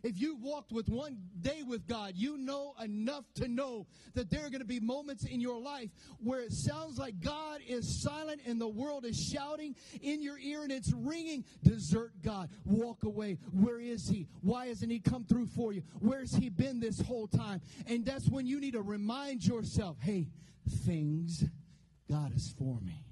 If 0.03 0.19
you 0.19 0.35
walked 0.35 0.71
with 0.71 0.89
one 0.89 1.17
day 1.41 1.63
with 1.63 1.87
God, 1.87 2.13
you 2.15 2.37
know 2.37 2.73
enough 2.83 3.25
to 3.35 3.47
know 3.47 3.87
that 4.13 4.29
there 4.29 4.45
are 4.45 4.49
going 4.49 4.61
to 4.61 4.65
be 4.65 4.79
moments 4.79 5.25
in 5.25 5.39
your 5.39 5.59
life 5.59 5.89
where 6.19 6.41
it 6.41 6.53
sounds 6.53 6.97
like 6.97 7.19
God 7.19 7.61
is 7.67 8.01
silent 8.01 8.41
and 8.45 8.59
the 8.59 8.67
world 8.67 9.05
is 9.05 9.17
shouting 9.17 9.75
in 10.01 10.21
your 10.21 10.39
ear 10.39 10.63
and 10.63 10.71
it's 10.71 10.91
ringing. 10.93 11.45
Desert 11.63 12.13
God. 12.23 12.49
Walk 12.65 13.03
away. 13.03 13.37
Where 13.51 13.79
is 13.79 14.07
He? 14.07 14.27
Why 14.41 14.67
hasn't 14.67 14.91
He 14.91 14.99
come 14.99 15.23
through 15.23 15.47
for 15.47 15.73
you? 15.73 15.83
Where's 15.99 16.33
He 16.33 16.49
been 16.49 16.79
this 16.79 16.99
whole 17.01 17.27
time? 17.27 17.61
And 17.87 18.05
that's 18.05 18.27
when 18.27 18.45
you 18.45 18.59
need 18.59 18.73
to 18.73 18.81
remind 18.81 19.45
yourself 19.45 19.97
hey, 20.01 20.29
things, 20.67 21.43
God 22.09 22.35
is 22.35 22.53
for 22.57 22.79
me. 22.81 23.10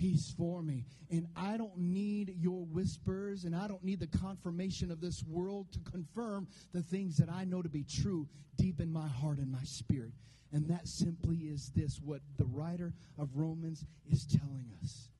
He's 0.00 0.32
for 0.38 0.62
me. 0.62 0.86
And 1.10 1.26
I 1.36 1.58
don't 1.58 1.76
need 1.76 2.34
your 2.38 2.64
whispers 2.64 3.44
and 3.44 3.54
I 3.54 3.68
don't 3.68 3.84
need 3.84 4.00
the 4.00 4.06
confirmation 4.06 4.90
of 4.90 5.00
this 5.00 5.22
world 5.24 5.66
to 5.72 5.90
confirm 5.90 6.48
the 6.72 6.82
things 6.82 7.18
that 7.18 7.28
I 7.28 7.44
know 7.44 7.60
to 7.60 7.68
be 7.68 7.84
true 7.84 8.26
deep 8.56 8.80
in 8.80 8.90
my 8.90 9.06
heart 9.06 9.38
and 9.38 9.52
my 9.52 9.62
spirit. 9.64 10.12
And 10.52 10.68
that 10.68 10.88
simply 10.88 11.36
is 11.36 11.70
this 11.76 12.00
what 12.02 12.22
the 12.38 12.46
writer 12.46 12.94
of 13.18 13.36
Romans 13.36 13.84
is 14.10 14.24
telling 14.24 14.72
us 14.82 15.10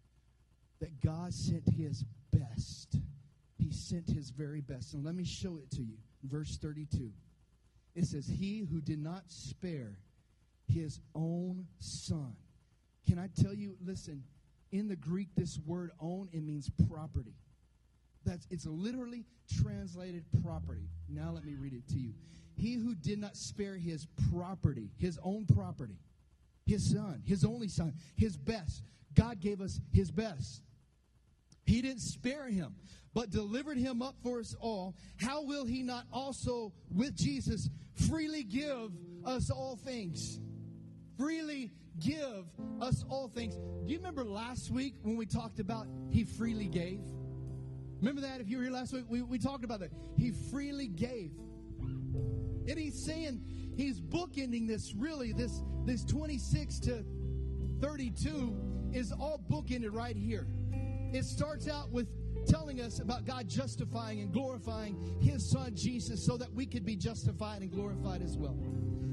that 0.80 1.00
God 1.02 1.34
sent 1.34 1.68
his 1.68 2.04
best. 2.32 2.96
He 3.58 3.70
sent 3.70 4.08
his 4.08 4.30
very 4.30 4.62
best. 4.62 4.94
And 4.94 5.04
let 5.04 5.14
me 5.14 5.24
show 5.24 5.58
it 5.58 5.70
to 5.72 5.82
you. 5.82 5.98
Verse 6.24 6.56
32. 6.56 7.10
It 7.94 8.06
says, 8.06 8.26
He 8.26 8.60
who 8.60 8.80
did 8.80 8.98
not 8.98 9.24
spare 9.26 9.98
his 10.66 11.00
own 11.14 11.66
son. 11.78 12.34
Can 13.06 13.18
I 13.18 13.28
tell 13.42 13.52
you, 13.52 13.76
listen, 13.84 14.22
in 14.72 14.88
the 14.88 14.96
Greek, 14.96 15.28
this 15.36 15.58
word 15.66 15.90
own, 16.00 16.28
it 16.32 16.42
means 16.42 16.70
property. 16.88 17.34
That's 18.24 18.46
it's 18.50 18.66
literally 18.66 19.24
translated 19.62 20.24
property. 20.42 20.88
Now 21.08 21.32
let 21.32 21.44
me 21.44 21.54
read 21.58 21.72
it 21.72 21.88
to 21.88 21.98
you. 21.98 22.12
He 22.56 22.74
who 22.74 22.94
did 22.94 23.18
not 23.18 23.36
spare 23.36 23.76
his 23.76 24.06
property, 24.30 24.90
his 24.98 25.18
own 25.22 25.46
property, 25.46 25.98
his 26.66 26.90
son, 26.92 27.22
his 27.26 27.44
only 27.44 27.68
son, 27.68 27.94
his 28.16 28.36
best. 28.36 28.82
God 29.14 29.40
gave 29.40 29.60
us 29.60 29.80
his 29.92 30.10
best. 30.10 30.62
He 31.64 31.82
didn't 31.82 32.00
spare 32.00 32.48
him, 32.48 32.74
but 33.14 33.30
delivered 33.30 33.78
him 33.78 34.02
up 34.02 34.16
for 34.22 34.40
us 34.40 34.54
all. 34.60 34.94
How 35.16 35.42
will 35.42 35.64
he 35.64 35.82
not 35.82 36.04
also, 36.12 36.72
with 36.94 37.16
Jesus, 37.16 37.68
freely 38.08 38.42
give 38.42 38.90
us 39.24 39.50
all 39.50 39.76
things? 39.76 40.38
Freely 41.20 41.70
give 41.98 42.46
us 42.80 43.04
all 43.10 43.28
things. 43.28 43.54
Do 43.54 43.92
you 43.92 43.98
remember 43.98 44.24
last 44.24 44.70
week 44.70 44.94
when 45.02 45.18
we 45.18 45.26
talked 45.26 45.60
about 45.60 45.86
he 46.08 46.24
freely 46.24 46.64
gave? 46.64 47.02
Remember 47.98 48.22
that 48.22 48.40
if 48.40 48.48
you 48.48 48.56
were 48.56 48.62
here 48.62 48.72
last 48.72 48.94
week? 48.94 49.04
We, 49.06 49.20
we 49.20 49.38
talked 49.38 49.62
about 49.62 49.80
that. 49.80 49.90
He 50.16 50.30
freely 50.30 50.86
gave. 50.86 51.32
And 51.78 52.78
he's 52.78 52.98
saying, 52.98 53.42
he's 53.76 54.00
bookending 54.00 54.66
this 54.66 54.94
really, 54.94 55.34
this, 55.34 55.62
this 55.84 56.06
26 56.06 56.78
to 56.80 57.04
32 57.82 58.56
is 58.94 59.12
all 59.12 59.42
bookended 59.50 59.92
right 59.92 60.16
here. 60.16 60.46
It 61.12 61.26
starts 61.26 61.68
out 61.68 61.90
with 61.90 62.08
telling 62.46 62.80
us 62.80 62.98
about 62.98 63.26
God 63.26 63.46
justifying 63.46 64.20
and 64.20 64.32
glorifying 64.32 65.18
his 65.20 65.44
son 65.44 65.74
Jesus 65.74 66.24
so 66.24 66.38
that 66.38 66.50
we 66.54 66.64
could 66.64 66.86
be 66.86 66.96
justified 66.96 67.60
and 67.60 67.70
glorified 67.70 68.22
as 68.22 68.38
well. 68.38 68.56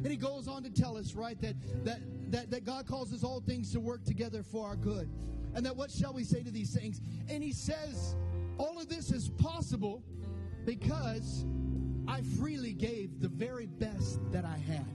And 0.04 0.08
he 0.08 0.18
goes 0.18 0.48
on 0.48 0.64
to 0.64 0.70
tell 0.70 0.98
us, 0.98 1.16
right, 1.16 1.40
that 1.42 1.56
that 1.84 2.00
that, 2.32 2.52
that 2.52 2.66
God 2.66 2.88
causes 2.88 3.24
all 3.24 3.42
things 3.42 3.72
to 3.74 3.80
work 3.80 4.04
together 4.04 4.44
for 4.44 4.68
our 4.68 4.76
good. 4.76 5.10
And 5.56 5.66
that 5.66 5.76
what 5.76 5.90
shall 5.90 6.14
we 6.14 6.24
say 6.24 6.44
to 6.44 6.52
these 6.52 6.74
things? 6.74 7.02
And 7.30 7.42
he 7.42 7.52
says, 7.52 8.16
all 8.58 8.80
of 8.80 8.90
this 8.90 9.12
is 9.12 9.30
possible 9.30 10.04
because 10.66 11.46
I 12.08 12.22
freely 12.40 12.74
gave 12.74 13.20
the 13.22 13.28
very 13.28 13.66
best 13.66 14.20
that 14.32 14.46
I 14.46 14.58
had. 14.58 14.86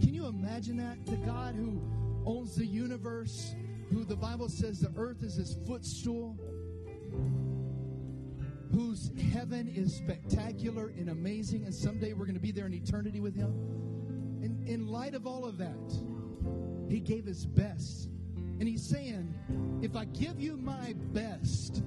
Can 0.00 0.14
you 0.14 0.26
imagine 0.26 0.76
that? 0.76 1.04
The 1.06 1.16
God 1.16 1.54
who 1.54 1.80
owns 2.24 2.54
the 2.54 2.66
universe, 2.66 3.54
who 3.90 4.04
the 4.04 4.16
Bible 4.16 4.48
says 4.48 4.80
the 4.80 4.92
earth 4.96 5.22
is 5.22 5.34
his 5.34 5.56
footstool, 5.66 6.36
whose 8.72 9.10
heaven 9.32 9.66
is 9.74 9.94
spectacular 9.94 10.92
and 10.98 11.08
amazing, 11.08 11.64
and 11.64 11.74
someday 11.74 12.12
we're 12.12 12.26
going 12.26 12.34
to 12.34 12.40
be 12.40 12.52
there 12.52 12.66
in 12.66 12.74
eternity 12.74 13.18
with 13.18 13.34
him. 13.34 13.54
In, 14.68 14.86
light 14.86 15.14
of 15.14 15.26
all 15.26 15.46
of 15.46 15.56
that, 15.58 15.92
he 16.90 17.00
gave 17.00 17.24
his 17.24 17.46
best. 17.46 18.10
And 18.36 18.68
he's 18.68 18.82
saying, 18.82 19.34
if 19.82 19.96
I 19.96 20.04
give 20.04 20.38
you 20.38 20.58
my 20.58 20.94
best, 21.12 21.82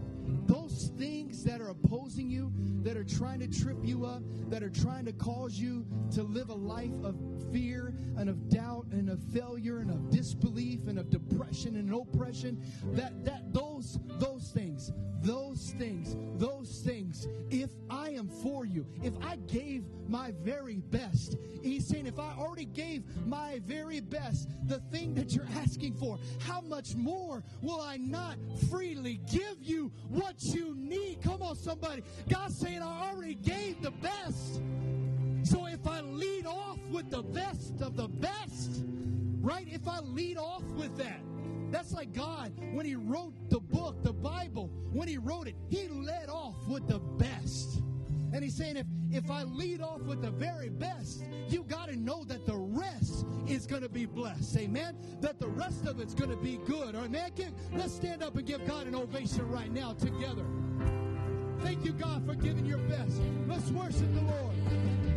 those 0.51 0.91
things 0.97 1.45
that 1.45 1.61
are 1.61 1.69
opposing 1.69 2.29
you, 2.29 2.51
that 2.83 2.97
are 2.97 3.05
trying 3.05 3.39
to 3.39 3.47
trip 3.47 3.77
you 3.83 4.05
up, 4.05 4.21
that 4.49 4.61
are 4.61 4.69
trying 4.69 5.05
to 5.05 5.13
cause 5.13 5.57
you 5.57 5.85
to 6.13 6.23
live 6.23 6.49
a 6.49 6.53
life 6.53 6.91
of 7.03 7.15
fear 7.53 7.93
and 8.17 8.29
of 8.29 8.49
doubt 8.49 8.85
and 8.91 9.09
of 9.09 9.19
failure 9.33 9.79
and 9.79 9.89
of 9.89 10.09
disbelief 10.09 10.87
and 10.87 10.99
of 10.99 11.09
depression 11.09 11.77
and 11.77 11.93
oppression, 11.93 12.61
that 12.91 13.23
that 13.23 13.53
those 13.53 13.97
those 14.19 14.51
things, 14.53 14.91
those 15.21 15.73
things, 15.77 16.17
those 16.37 16.81
things, 16.85 17.27
if 17.49 17.69
I 17.89 18.09
am 18.09 18.27
for 18.27 18.65
you, 18.65 18.85
if 19.03 19.13
I 19.21 19.37
gave 19.37 19.85
my 20.07 20.31
very 20.43 20.81
best, 20.91 21.37
he's 21.61 21.87
saying 21.87 22.07
if 22.07 22.19
I 22.19 22.33
already 22.37 22.65
gave 22.65 23.03
my 23.25 23.61
very 23.65 24.01
best, 24.01 24.49
the 24.65 24.79
thing 24.91 25.13
that 25.13 25.33
you're 25.33 25.47
asking 25.55 25.93
for, 25.93 26.19
how 26.39 26.59
much 26.61 26.95
more 26.95 27.43
will 27.61 27.79
I 27.79 27.97
not 27.97 28.35
freely 28.69 29.21
give 29.31 29.57
you 29.61 29.91
what 30.09 30.40
you 30.43 30.75
need? 30.75 31.21
Come 31.21 31.41
on, 31.41 31.55
somebody. 31.55 32.03
God's 32.29 32.57
saying 32.57 32.81
I 32.81 33.09
already 33.11 33.35
gave 33.35 33.81
the 33.81 33.91
best. 33.91 34.61
So 35.43 35.65
if 35.67 35.85
I 35.87 36.01
lead 36.01 36.45
off 36.45 36.79
with 36.91 37.09
the 37.09 37.23
best 37.23 37.81
of 37.81 37.95
the 37.95 38.07
best, 38.07 38.83
right? 39.41 39.67
If 39.69 39.87
I 39.87 39.99
lead 39.99 40.37
off 40.37 40.63
with 40.77 40.97
that, 40.97 41.21
that's 41.71 41.93
like 41.93 42.13
God, 42.13 42.51
when 42.73 42.85
He 42.85 42.95
wrote 42.95 43.33
the 43.49 43.59
book, 43.59 44.03
the 44.03 44.13
Bible, 44.13 44.69
when 44.91 45.07
He 45.07 45.17
wrote 45.17 45.47
it, 45.47 45.55
He 45.69 45.87
led 45.87 46.29
off 46.29 46.55
with 46.67 46.87
the 46.87 46.99
best. 46.99 47.81
And 48.33 48.43
He's 48.43 48.55
saying, 48.55 48.77
if, 48.77 48.85
if 49.11 49.29
I 49.29 49.43
lead 49.43 49.81
off 49.81 50.01
with 50.01 50.21
the 50.21 50.31
very 50.31 50.69
best, 50.69 51.23
you 51.49 51.63
got 51.63 51.89
to 51.89 51.95
know 51.95 52.23
that 52.25 52.45
the 52.45 52.55
rest 52.55 53.25
is 53.47 53.65
going 53.65 53.81
to 53.81 53.89
be 53.89 54.05
blessed. 54.05 54.57
Amen? 54.57 54.97
That 55.19 55.39
the 55.39 55.49
rest 55.49 55.85
of 55.85 55.99
it's 55.99 56.13
going 56.13 56.29
to 56.29 56.37
be 56.37 56.57
good. 56.65 56.93
Man? 56.93 57.31
Let's 57.73 57.93
stand 57.93 58.23
up 58.23 58.35
and 58.35 58.45
give 58.45 58.65
God 58.65 58.87
an 58.87 58.95
ovation 58.95 59.47
right 59.49 59.71
now 59.71 59.93
together. 59.93 60.45
Thank 61.59 61.85
you, 61.85 61.91
God, 61.91 62.25
for 62.25 62.35
giving 62.35 62.65
your 62.65 62.79
best. 62.79 63.21
Let's 63.47 63.69
worship 63.69 64.13
the 64.13 64.21
Lord. 64.21 65.10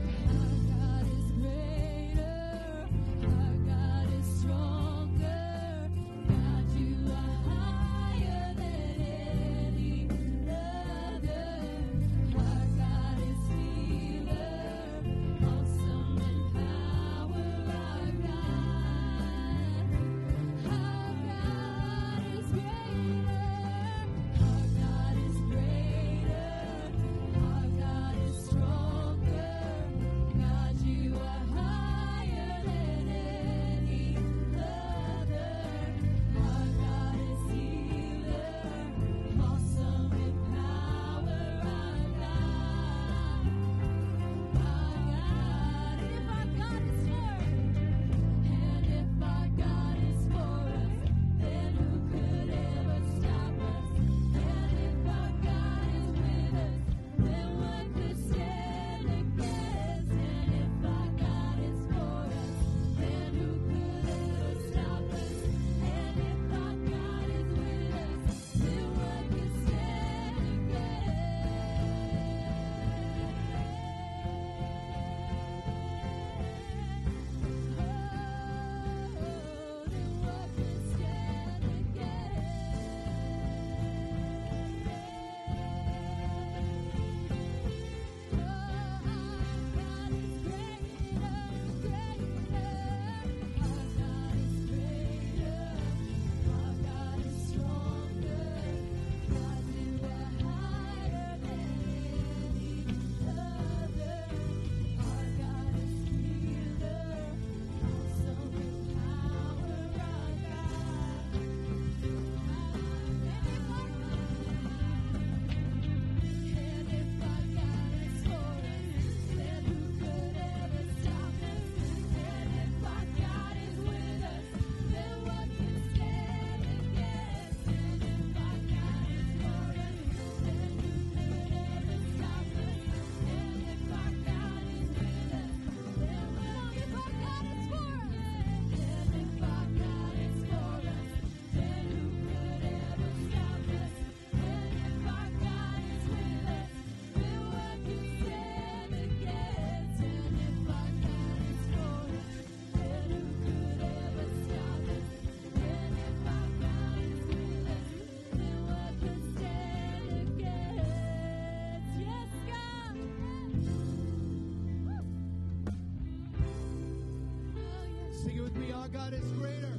God 168.92 169.14
is 169.14 169.32
greater. 169.32 169.73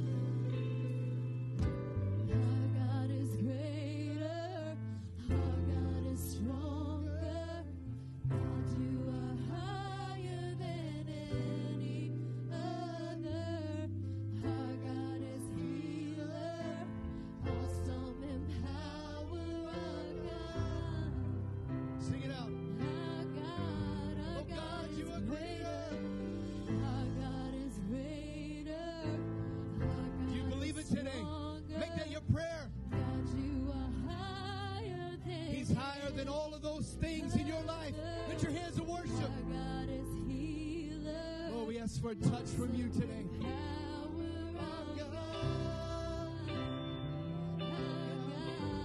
For 42.06 42.12
a 42.12 42.14
touch 42.30 42.46
from 42.50 42.72
you 42.72 42.88
today. 42.90 43.24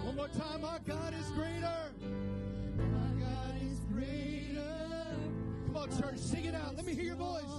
One 0.04 0.16
more 0.16 0.28
time. 0.30 0.66
Our 0.66 0.80
God 0.80 1.14
is 1.14 1.30
greater. 1.32 1.68
Our 2.80 3.14
God 3.20 3.56
is 3.72 3.80
greater. 3.94 4.66
Come 5.68 5.76
on, 5.76 6.02
church. 6.02 6.18
Sing 6.18 6.46
it 6.46 6.56
out. 6.56 6.76
Let 6.76 6.84
me 6.84 6.96
hear 6.96 7.04
your 7.04 7.16
voice. 7.16 7.51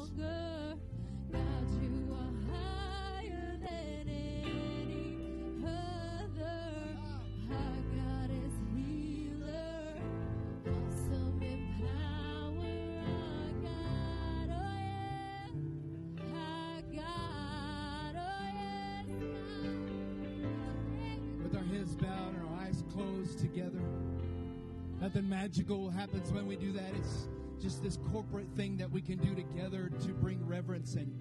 Nothing 25.14 25.28
magical 25.28 25.90
happens 25.90 26.32
when 26.32 26.46
we 26.46 26.56
do 26.56 26.72
that. 26.72 26.90
It's 26.96 27.28
just 27.60 27.82
this 27.82 27.98
corporate 28.10 28.46
thing 28.56 28.78
that 28.78 28.90
we 28.90 29.02
can 29.02 29.18
do 29.18 29.34
together 29.34 29.90
to 30.06 30.08
bring 30.14 30.42
reverence 30.48 30.94
and, 30.94 31.20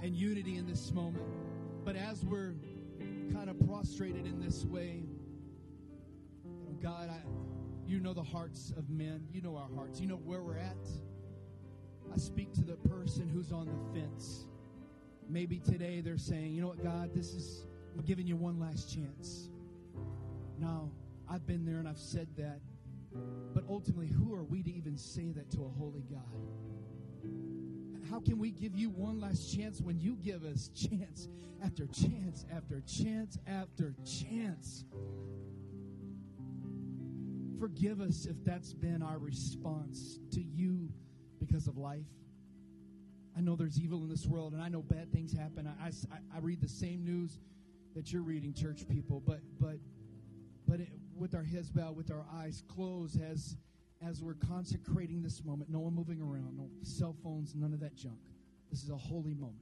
and 0.00 0.14
unity 0.14 0.58
in 0.58 0.64
this 0.64 0.92
moment. 0.92 1.24
But 1.84 1.96
as 1.96 2.24
we're 2.24 2.54
kind 3.32 3.50
of 3.50 3.58
prostrated 3.66 4.26
in 4.26 4.38
this 4.38 4.64
way, 4.64 5.02
God, 6.80 7.10
I, 7.10 7.20
you 7.84 7.98
know 7.98 8.14
the 8.14 8.22
hearts 8.22 8.72
of 8.76 8.88
men. 8.90 9.26
You 9.32 9.42
know 9.42 9.56
our 9.56 9.74
hearts. 9.74 10.00
You 10.00 10.06
know 10.06 10.20
where 10.24 10.42
we're 10.42 10.58
at. 10.58 10.86
I 12.14 12.18
speak 12.18 12.52
to 12.52 12.62
the 12.62 12.76
person 12.88 13.28
who's 13.28 13.50
on 13.50 13.66
the 13.66 14.00
fence. 14.00 14.46
Maybe 15.28 15.58
today 15.58 16.00
they're 16.00 16.16
saying, 16.16 16.52
you 16.52 16.62
know 16.62 16.68
what, 16.68 16.80
God, 16.80 17.10
this 17.12 17.34
is, 17.34 17.66
I'm 17.98 18.04
giving 18.04 18.28
you 18.28 18.36
one 18.36 18.60
last 18.60 18.94
chance. 18.94 19.48
Now, 20.60 20.90
I've 21.28 21.44
been 21.44 21.66
there 21.66 21.78
and 21.78 21.88
I've 21.88 21.98
said 21.98 22.28
that. 22.36 22.60
But 23.54 23.64
ultimately, 23.68 24.08
who 24.08 24.34
are 24.34 24.44
we 24.44 24.62
to 24.62 24.70
even 24.70 24.96
say 24.96 25.32
that 25.32 25.50
to 25.52 25.64
a 25.64 25.68
holy 25.68 26.04
God? 26.10 26.20
How 28.10 28.20
can 28.20 28.38
we 28.38 28.50
give 28.50 28.76
you 28.76 28.90
one 28.90 29.20
last 29.20 29.54
chance 29.54 29.80
when 29.80 29.98
you 29.98 30.16
give 30.16 30.44
us 30.44 30.68
chance 30.68 31.28
after 31.64 31.86
chance 31.86 32.44
after 32.54 32.82
chance 32.82 33.38
after 33.46 33.94
chance? 34.04 34.84
Forgive 37.58 38.00
us 38.00 38.26
if 38.26 38.36
that's 38.44 38.72
been 38.74 39.02
our 39.02 39.18
response 39.18 40.18
to 40.32 40.42
you 40.42 40.88
because 41.40 41.66
of 41.66 41.78
life. 41.78 42.06
I 43.36 43.40
know 43.40 43.56
there's 43.56 43.78
evil 43.78 44.02
in 44.02 44.08
this 44.08 44.26
world, 44.26 44.52
and 44.52 44.62
I 44.62 44.68
know 44.68 44.82
bad 44.82 45.12
things 45.12 45.32
happen. 45.32 45.66
I, 45.66 45.88
I, 45.88 45.90
I 46.36 46.38
read 46.40 46.60
the 46.60 46.68
same 46.68 47.04
news 47.04 47.38
that 47.94 48.12
you're 48.12 48.22
reading, 48.22 48.52
church 48.52 48.86
people, 48.88 49.20
but 49.26 49.40
but 49.58 49.76
with 51.18 51.34
our 51.34 51.42
heads 51.42 51.70
bowed, 51.70 51.96
with 51.96 52.10
our 52.10 52.24
eyes 52.34 52.62
closed, 52.68 53.20
as 53.20 53.56
as 54.06 54.22
we're 54.22 54.34
consecrating 54.34 55.22
this 55.22 55.42
moment, 55.42 55.70
no 55.70 55.78
one 55.80 55.94
moving 55.94 56.20
around, 56.20 56.56
no 56.56 56.68
cell 56.82 57.16
phones, 57.24 57.54
none 57.54 57.72
of 57.72 57.80
that 57.80 57.96
junk. 57.96 58.18
This 58.70 58.82
is 58.82 58.90
a 58.90 58.96
holy 58.96 59.32
moment. 59.32 59.56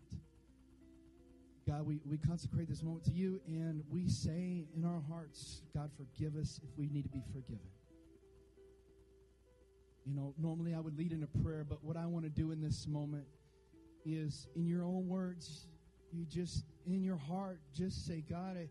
God, 1.69 1.87
we, 1.87 2.01
we 2.05 2.19
consecrate 2.19 2.69
this 2.69 2.83
moment 2.83 3.05
to 3.05 3.13
you, 3.13 3.41
and 3.47 3.83
we 3.91 4.09
say 4.09 4.67
in 4.77 4.85
our 4.85 5.01
hearts, 5.09 5.63
God, 5.73 5.91
forgive 5.97 6.37
us 6.37 6.61
if 6.63 6.77
we 6.77 6.89
need 6.89 7.05
to 7.05 7.09
be 7.09 7.23
forgiven. 7.33 7.61
You 10.05 10.15
know, 10.15 10.35
normally 10.37 10.75
I 10.75 10.81
would 10.81 10.99
lead 10.99 11.13
in 11.13 11.23
a 11.23 11.43
prayer, 11.43 11.65
but 11.67 11.83
what 11.83 11.97
I 11.97 12.05
want 12.05 12.25
to 12.25 12.31
do 12.31 12.51
in 12.51 12.61
this 12.61 12.87
moment 12.87 13.25
is, 14.05 14.49
in 14.55 14.67
your 14.67 14.85
own 14.85 15.09
words, 15.09 15.69
you 16.13 16.27
just, 16.27 16.65
in 16.87 17.03
your 17.03 17.17
heart, 17.17 17.61
just 17.75 18.07
say, 18.07 18.23
God, 18.29 18.59
I, 18.59 18.69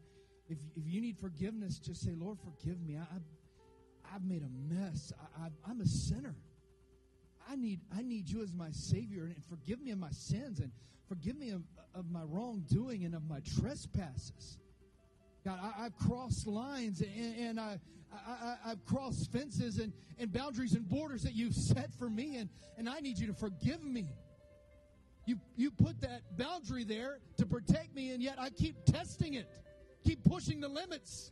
if, 0.54 0.58
if 0.76 0.92
you 0.92 1.02
need 1.02 1.18
forgiveness, 1.18 1.80
just 1.80 2.02
say, 2.02 2.12
Lord, 2.16 2.38
forgive 2.40 2.80
me. 2.82 2.98
I, 2.98 3.02
I've, 3.02 4.16
I've 4.16 4.24
made 4.24 4.44
a 4.44 4.74
mess. 4.74 5.12
I, 5.20 5.46
I, 5.46 5.50
I'm 5.70 5.82
a 5.82 5.86
sinner. 5.86 6.36
I 7.50 7.56
need, 7.56 7.82
I 7.96 8.02
need 8.02 8.30
you 8.30 8.42
as 8.42 8.54
my 8.54 8.72
Savior, 8.72 9.26
and 9.26 9.44
forgive 9.46 9.82
me 9.82 9.92
of 9.92 10.00
my 10.00 10.12
sins, 10.12 10.60
and 10.60 10.72
forgive 11.08 11.36
me 11.36 11.50
of, 11.50 11.64
of 11.94 12.10
my 12.10 12.22
wrongdoing 12.24 13.04
and 13.04 13.16
of 13.16 13.28
my 13.28 13.40
trespasses. 13.60 14.58
God, 15.44 15.60
I, 15.62 15.86
I've 15.86 15.98
crossed 15.98 16.48
lines 16.48 17.02
and, 17.02 17.36
and 17.38 17.60
I, 17.60 17.80
I, 18.14 18.56
I, 18.66 18.70
have 18.70 18.86
crossed 18.86 19.32
fences 19.32 19.78
and, 19.80 19.92
and 20.18 20.32
boundaries 20.32 20.74
and 20.74 20.88
borders 20.88 21.24
that 21.24 21.34
you've 21.34 21.56
set 21.56 21.94
for 21.96 22.10
me, 22.10 22.38
and, 22.38 22.50
and 22.78 22.88
I 22.88 23.00
need 23.00 23.18
you 23.18 23.28
to 23.28 23.34
forgive 23.34 23.84
me. 23.84 24.08
You, 25.26 25.40
you 25.56 25.72
put 25.72 26.00
that 26.02 26.38
boundary 26.38 26.84
there 26.84 27.20
to 27.38 27.46
protect 27.46 27.96
me, 27.96 28.12
and 28.12 28.22
yet 28.22 28.36
I 28.40 28.50
keep 28.50 28.86
testing 28.86 29.34
it, 29.34 29.50
keep 30.04 30.24
pushing 30.24 30.60
the 30.60 30.68
limits. 30.68 31.32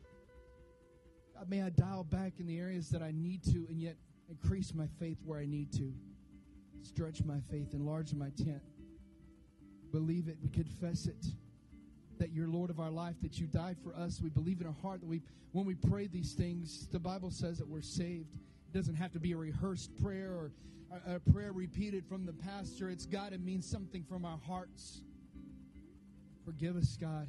God, 1.36 1.50
may 1.50 1.62
I 1.62 1.70
dial 1.70 2.04
back 2.04 2.34
in 2.40 2.48
the 2.48 2.60
areas 2.60 2.90
that 2.90 3.02
I 3.02 3.12
need 3.12 3.44
to, 3.46 3.66
and 3.70 3.82
yet 3.82 3.96
increase 4.30 4.74
my 4.74 4.88
faith 5.00 5.18
where 5.26 5.40
I 5.40 5.46
need 5.46 5.72
to. 5.74 5.94
Stretch 6.84 7.24
my 7.24 7.40
faith, 7.52 7.74
enlarge 7.74 8.14
my 8.14 8.30
tent. 8.38 8.62
Believe 9.92 10.28
it, 10.28 10.38
we 10.42 10.50
confess 10.50 11.06
it 11.06 11.26
that 12.22 12.32
you're 12.32 12.48
Lord 12.48 12.70
of 12.70 12.80
our 12.80 12.92
life, 12.92 13.16
that 13.24 13.40
you 13.40 13.48
died 13.48 13.78
for 13.84 13.96
us. 13.96 14.22
We 14.22 14.30
believe 14.30 14.62
in 14.62 14.68
our 14.68 14.76
heart 14.84 15.02
that 15.02 15.08
we, 15.08 15.24
when 15.54 15.66
we 15.66 15.74
pray 15.74 16.06
these 16.06 16.34
things, 16.34 16.88
the 16.92 17.00
Bible 17.00 17.32
says 17.32 17.58
that 17.58 17.68
we're 17.68 17.82
saved. 17.82 18.36
It 18.36 18.78
doesn't 18.78 18.94
have 18.94 19.12
to 19.14 19.20
be 19.20 19.32
a 19.32 19.38
rehearsed 19.38 19.90
prayer 20.00 20.30
or 20.30 20.52
a, 21.08 21.16
a 21.16 21.20
prayer 21.20 21.52
repeated 21.52 22.06
from 22.06 22.28
the 22.28 22.34
pastor. 22.34 22.92
It's 22.92 23.08
God, 23.08 23.34
it 23.34 23.42
means 23.42 23.66
something 23.66 24.04
from 24.04 24.24
our 24.24 24.38
hearts. 24.46 25.02
Forgive 26.46 26.76
us, 26.76 26.96
God. 26.96 27.28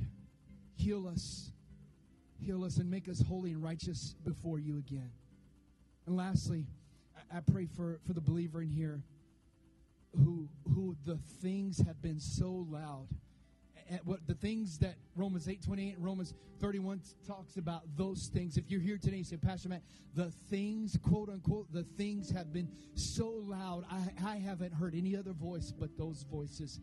Heal 0.76 1.06
us. 1.08 1.50
Heal 2.38 2.64
us 2.64 2.76
and 2.78 2.90
make 2.90 3.08
us 3.08 3.22
holy 3.22 3.52
and 3.52 3.62
righteous 3.62 4.14
before 4.24 4.58
you 4.58 4.78
again. 4.78 5.10
And 6.06 6.16
lastly, 6.16 6.66
I, 7.32 7.40
pray 7.40 7.66
for, 7.66 8.00
for 8.04 8.12
the 8.12 8.20
believer 8.20 8.62
in 8.62 8.68
here 8.68 9.02
who 10.16 10.48
who 10.74 10.96
the 11.06 11.16
things 11.40 11.78
have 11.78 12.02
been 12.02 12.20
so 12.20 12.66
loud 12.68 13.08
at 13.90 14.06
what 14.06 14.26
the 14.26 14.34
things 14.34 14.78
that 14.78 14.96
Romans 15.16 15.48
8 15.48 15.62
28 15.62 15.96
and 15.96 16.04
Romans 16.04 16.34
31 16.60 17.00
talks 17.26 17.56
about 17.56 17.82
those 17.96 18.30
things. 18.32 18.56
If 18.56 18.70
you're 18.70 18.80
here 18.80 18.98
today 18.98 19.16
and 19.16 19.26
say, 19.26 19.36
Pastor 19.36 19.68
Matt, 19.68 19.82
the 20.14 20.30
things, 20.50 20.96
quote 21.02 21.28
unquote, 21.28 21.72
the 21.72 21.82
things 21.82 22.30
have 22.30 22.52
been 22.52 22.68
so 22.94 23.28
loud, 23.28 23.84
I, 23.90 24.32
I 24.32 24.36
haven't 24.36 24.72
heard 24.72 24.94
any 24.94 25.16
other 25.16 25.32
voice 25.32 25.72
but 25.72 25.96
those 25.98 26.24
voices. 26.30 26.80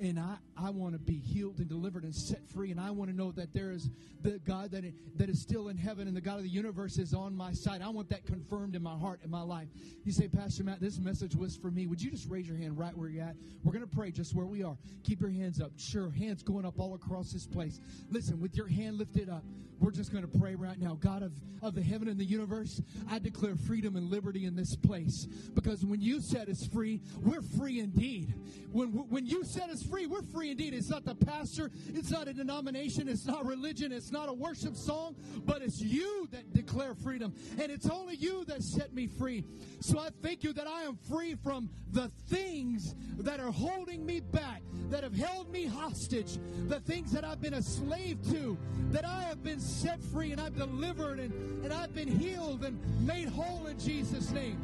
And 0.00 0.18
I, 0.18 0.36
I 0.56 0.70
want 0.70 0.92
to 0.92 0.98
be 0.98 1.18
healed 1.18 1.58
and 1.58 1.68
delivered 1.68 2.04
and 2.04 2.14
set 2.14 2.48
free. 2.48 2.70
And 2.70 2.80
I 2.80 2.90
want 2.90 3.10
to 3.10 3.16
know 3.16 3.32
that 3.32 3.52
there 3.52 3.72
is 3.72 3.90
the 4.22 4.38
God 4.46 4.70
that, 4.70 4.84
that 5.16 5.28
is 5.28 5.40
still 5.40 5.68
in 5.68 5.76
heaven 5.76 6.06
and 6.06 6.16
the 6.16 6.20
God 6.20 6.36
of 6.36 6.44
the 6.44 6.48
universe 6.48 6.98
is 6.98 7.14
on 7.14 7.34
my 7.34 7.52
side. 7.52 7.82
I 7.82 7.88
want 7.88 8.08
that 8.10 8.24
confirmed 8.26 8.76
in 8.76 8.82
my 8.82 8.96
heart, 8.96 9.20
and 9.22 9.30
my 9.30 9.42
life. 9.42 9.68
You 10.04 10.12
say, 10.12 10.28
Pastor 10.28 10.64
Matt, 10.64 10.80
this 10.80 10.98
message 10.98 11.34
was 11.34 11.56
for 11.56 11.70
me. 11.70 11.86
Would 11.86 12.00
you 12.00 12.10
just 12.10 12.28
raise 12.28 12.46
your 12.46 12.56
hand 12.56 12.78
right 12.78 12.96
where 12.96 13.08
you're 13.08 13.24
at? 13.24 13.36
We're 13.64 13.72
going 13.72 13.86
to 13.86 13.96
pray 13.96 14.10
just 14.10 14.34
where 14.34 14.46
we 14.46 14.62
are. 14.62 14.76
Keep 15.04 15.20
your 15.20 15.30
hands 15.30 15.60
up. 15.60 15.72
Sure, 15.76 16.10
hands 16.10 16.42
going 16.42 16.64
up 16.64 16.78
all 16.78 16.94
across 16.94 17.32
this 17.32 17.46
place. 17.46 17.80
Listen, 18.10 18.40
with 18.40 18.56
your 18.56 18.68
hand 18.68 18.98
lifted 18.98 19.28
up, 19.28 19.44
we're 19.80 19.90
just 19.90 20.12
going 20.12 20.28
to 20.28 20.38
pray 20.38 20.54
right 20.54 20.78
now. 20.78 20.98
God 21.00 21.22
of, 21.22 21.32
of 21.62 21.74
the 21.74 21.82
heaven 21.82 22.08
and 22.08 22.18
the 22.18 22.24
universe, 22.24 22.80
I 23.10 23.18
declare 23.18 23.56
freedom 23.56 23.96
and 23.96 24.10
liberty 24.10 24.44
in 24.44 24.56
this 24.56 24.76
place. 24.76 25.26
Because 25.54 25.84
when 25.84 26.00
you 26.00 26.20
set 26.20 26.48
us 26.48 26.66
free, 26.66 27.00
we're 27.22 27.42
free 27.42 27.80
indeed. 27.80 28.34
When, 28.72 28.88
when 28.88 29.26
you 29.26 29.44
set 29.44 29.70
us 29.70 29.82
free. 29.82 30.06
We're 30.06 30.22
free 30.22 30.50
indeed. 30.50 30.74
It's 30.74 30.90
not 30.90 31.04
the 31.04 31.14
pastor, 31.14 31.70
it's 31.94 32.10
not 32.10 32.28
a 32.28 32.32
denomination, 32.32 33.08
it's 33.08 33.26
not 33.26 33.46
religion, 33.46 33.92
it's 33.92 34.10
not 34.10 34.28
a 34.28 34.32
worship 34.32 34.76
song, 34.76 35.16
but 35.44 35.62
it's 35.62 35.80
you 35.80 36.28
that 36.32 36.52
declare 36.52 36.94
freedom. 36.94 37.34
And 37.60 37.70
it's 37.72 37.88
only 37.88 38.16
you 38.16 38.44
that 38.46 38.62
set 38.62 38.92
me 38.92 39.06
free. 39.06 39.44
So 39.80 39.98
I 39.98 40.08
thank 40.22 40.42
you 40.42 40.52
that 40.52 40.66
I 40.66 40.82
am 40.82 40.96
free 41.10 41.34
from 41.34 41.70
the 41.92 42.10
things 42.28 42.94
that 43.18 43.40
are 43.40 43.52
holding 43.52 44.04
me 44.04 44.20
back, 44.20 44.62
that 44.90 45.02
have 45.02 45.14
held 45.14 45.50
me 45.50 45.66
hostage, 45.66 46.38
the 46.68 46.80
things 46.80 47.12
that 47.12 47.24
I've 47.24 47.40
been 47.40 47.54
a 47.54 47.62
slave 47.62 48.18
to, 48.30 48.56
that 48.90 49.04
I 49.04 49.22
have 49.22 49.42
been 49.42 49.60
set 49.68 50.02
free 50.02 50.32
and 50.32 50.40
I've 50.40 50.56
delivered 50.56 51.20
and, 51.20 51.64
and 51.64 51.72
I've 51.72 51.94
been 51.94 52.08
healed 52.08 52.64
and 52.64 52.78
made 53.06 53.28
whole 53.28 53.66
in 53.66 53.78
Jesus' 53.78 54.30
name. 54.30 54.58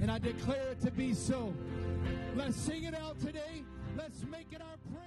And 0.00 0.10
I 0.10 0.18
declare 0.18 0.70
it 0.72 0.80
to 0.82 0.90
be 0.90 1.14
so. 1.14 1.54
Let's 2.34 2.56
sing 2.56 2.84
it 2.84 2.94
out 2.94 3.20
today. 3.20 3.64
Let's 3.96 4.24
make 4.30 4.52
it 4.52 4.60
our 4.60 4.76
prayer. 4.92 5.03